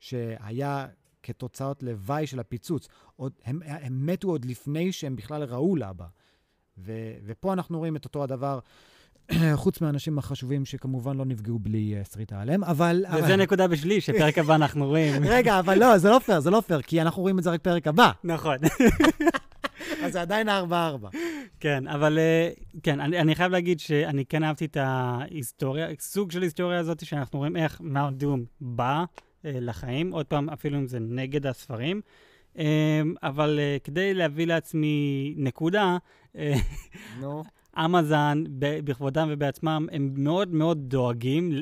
[0.00, 0.86] שהיה
[1.22, 2.88] כתוצאות לוואי של הפיצוץ.
[3.16, 6.06] עוד, הם, הם מתו עוד לפני שהם בכלל ראו לבה.
[6.78, 6.92] ו,
[7.26, 8.58] ופה אנחנו רואים את אותו הדבר,
[9.54, 13.04] חוץ מהאנשים החשובים שכמובן לא נפגעו בלי uh, שריטה עליהם, אבל...
[13.14, 13.36] וזה אבל...
[13.36, 15.22] נקודה בשבילי, שפרק הבא אנחנו רואים.
[15.24, 17.60] רגע, אבל לא, זה לא פייר, זה לא פייר, כי אנחנו רואים את זה רק
[17.60, 18.10] פרק הבא.
[18.24, 18.56] נכון.
[20.12, 21.08] זה עדיין הארבע-ארבע.
[21.60, 22.50] כן, אבל אה,
[22.82, 27.38] כן, אני, אני חייב להגיד שאני כן אהבתי את ההיסטוריה, סוג של היסטוריה הזאת, שאנחנו
[27.38, 29.04] רואים איך Mount Doom בא
[29.44, 32.00] אה, לחיים, עוד פעם, אפילו אם זה נגד הספרים.
[32.58, 35.96] אה, אבל כדי להביא לעצמי נקודה,
[37.20, 37.42] נו.
[37.78, 41.52] אמזון, ב- בכבודם ובעצמם, הם מאוד מאוד דואגים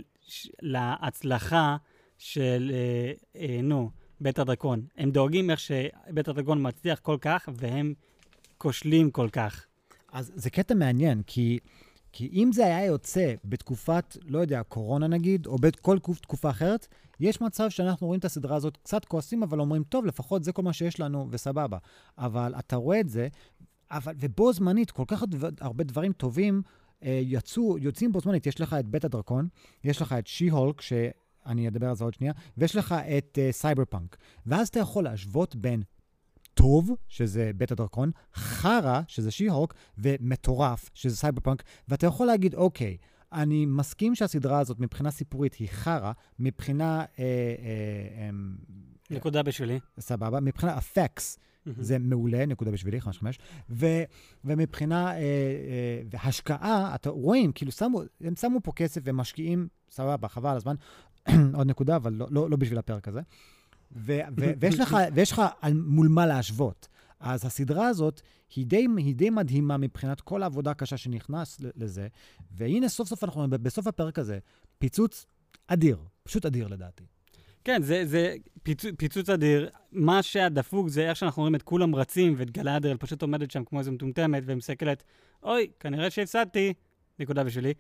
[0.63, 1.77] להצלחה
[2.19, 2.73] של,
[3.63, 4.83] נו, בית הדרקון.
[4.97, 7.95] הם דואגים איך שבית הדרקון מצליח כל כך, והם
[8.59, 9.67] כושלים כל כך.
[10.13, 11.59] אז זה קטע מעניין, כי,
[12.13, 16.87] כי אם זה היה יוצא בתקופת, לא יודע, קורונה נגיד, או בכל תקופ- תקופה אחרת,
[17.21, 20.63] יש מצב שאנחנו רואים את הסדרה הזאת קצת כועסים, אבל אומרים, טוב, לפחות זה כל
[20.63, 21.79] מה שיש לנו, וסבבה.
[22.19, 23.29] אבל אתה רואה את זה,
[23.91, 25.25] אבל, ובו זמנית, כל כך
[25.61, 26.63] הרבה דברים טובים
[27.03, 28.47] אה, יצאו, יוצאים בו זמנית.
[28.47, 29.49] יש לך את בית הדרקון,
[29.85, 34.17] יש לך את שי-הולק, שאני אדבר על זה עוד שנייה, ויש לך את סייבר פאנק.
[34.47, 35.83] ואז אתה יכול להשוות בין
[36.59, 42.97] טוב, שזה בית הדרקון, חרא, שזה שי-הולק, ומטורף, שזה סייבר פאנק, ואתה יכול להגיד, אוקיי,
[43.33, 47.25] אני מסכים שהסדרה הזאת מבחינה סיפורית היא חרא, מבחינה, אה, אה,
[48.19, 48.31] אה,
[49.11, 49.79] נקודה בשבילי.
[50.01, 53.07] סבבה, מבחינה אפקס, זה מעולה, נקודה בשבילי, 5-5,
[53.71, 53.87] ו,
[54.45, 60.57] ומבחינה אה, אה, והשקעה, אתה רואים, כאילו שמו, הם שמו פה כסף ומשקיעים, סבבה, חבל
[60.57, 60.75] הזמן,
[61.55, 63.21] עוד נקודה, אבל לא, לא, לא בשביל הפרק הזה.
[63.93, 66.89] ו, ו, ויש לך, ויש לך על, מול מה להשוות.
[67.21, 68.21] אז הסדרה הזאת
[68.57, 72.09] היא די, היא די מדהימה מבחינת כל העבודה הקשה שנכנס לזה,
[72.51, 74.39] והנה סוף סוף אנחנו בסוף הפרק הזה
[74.79, 75.27] פיצוץ
[75.67, 77.05] אדיר, פשוט אדיר לדעתי.
[77.65, 79.71] כן, זה, זה פיצוץ, פיצוץ אדיר.
[79.93, 83.79] מה שהדפוק זה איך שאנחנו רואים את כולם רצים, ואת גלאדריאל פשוט עומדת שם כמו
[83.79, 85.03] איזה מטומטמת, ומסתכלת,
[85.43, 86.73] אוי, כנראה שהפסדתי.
[87.19, 87.75] נקודה בשבילי.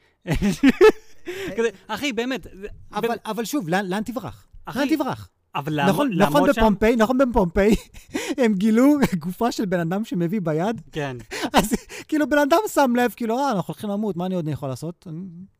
[1.56, 2.46] כזה, אחי, באמת,
[2.92, 4.48] אבל, אבל שוב, לאן, לאן תברח?
[4.64, 5.30] אחי, לאן תברח?
[5.54, 6.60] אבל לעמוד, נכון, לעמוד נכון שם...
[6.60, 7.74] בפומפיי, נכון בפומפיי,
[8.44, 11.16] הם גילו גופה של בן אדם שמביא ביד, כן.
[11.56, 11.72] אז
[12.08, 15.06] כאילו בן אדם שם לב, כאילו, אה, אנחנו הולכים למות, מה אני עוד יכול לעשות?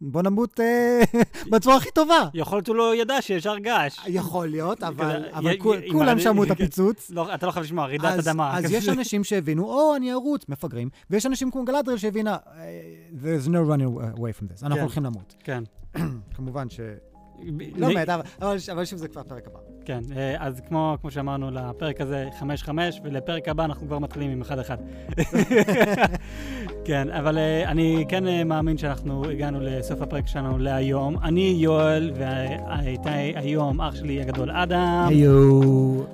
[0.00, 1.02] בוא נמות אה,
[1.52, 2.28] בצורה הכי טובה.
[2.34, 3.98] יכול להיות הוא לא ידע שיש הר געש.
[4.06, 5.56] יכול להיות, אבל, אבל
[5.92, 6.54] כולם שמעו את כן.
[6.54, 7.10] הפיצוץ.
[7.10, 8.58] לא, אתה לא חייב לשמוע, רעידת אדמה.
[8.58, 8.76] אז כזה.
[8.76, 12.82] יש אנשים שהבינו, או, אני ארוץ, מפגרים, ויש אנשים כמו גלדריאל שהבינה, "אה,
[13.22, 14.80] there's no running away from this, אנחנו כן.
[14.80, 15.34] הולכים למות.
[15.44, 15.64] כן.
[16.36, 16.80] כמובן ש...
[17.76, 19.58] לא מת, אבל- שוב, זה כבר פרק הבא.
[19.84, 22.68] כן, אה, אז כמו, כמו שאמרנו, לפרק הזה 5-5,
[23.04, 24.46] ולפרק הבא אנחנו כבר מתחילים עם 1-1.
[26.84, 31.16] כן, אבל אה, אני כן אה, מאמין שאנחנו הגענו לסוף הפרק שלנו להיום.
[31.22, 35.06] אני יואל, ואיתי היום אח שלי הגדול אדם.
[35.08, 35.60] היו.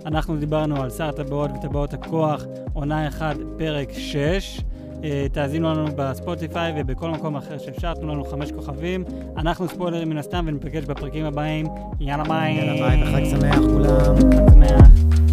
[0.06, 4.60] אנחנו דיברנו על שר הטבעות וטבעות הכוח, עונה 1, פרק 6.
[5.04, 9.04] אה, תאזינו לנו בספוטיפיי ובכל מקום אחר שאפשר, תנו לנו חמש כוכבים.
[9.36, 11.66] אנחנו ספוילרים מן הסתם, וניפגש בפרקים הבאים.
[12.00, 12.52] יאללה ביי.
[12.52, 14.16] יאללה ביי וחג שמח כולם.
[14.16, 15.23] חג שמח.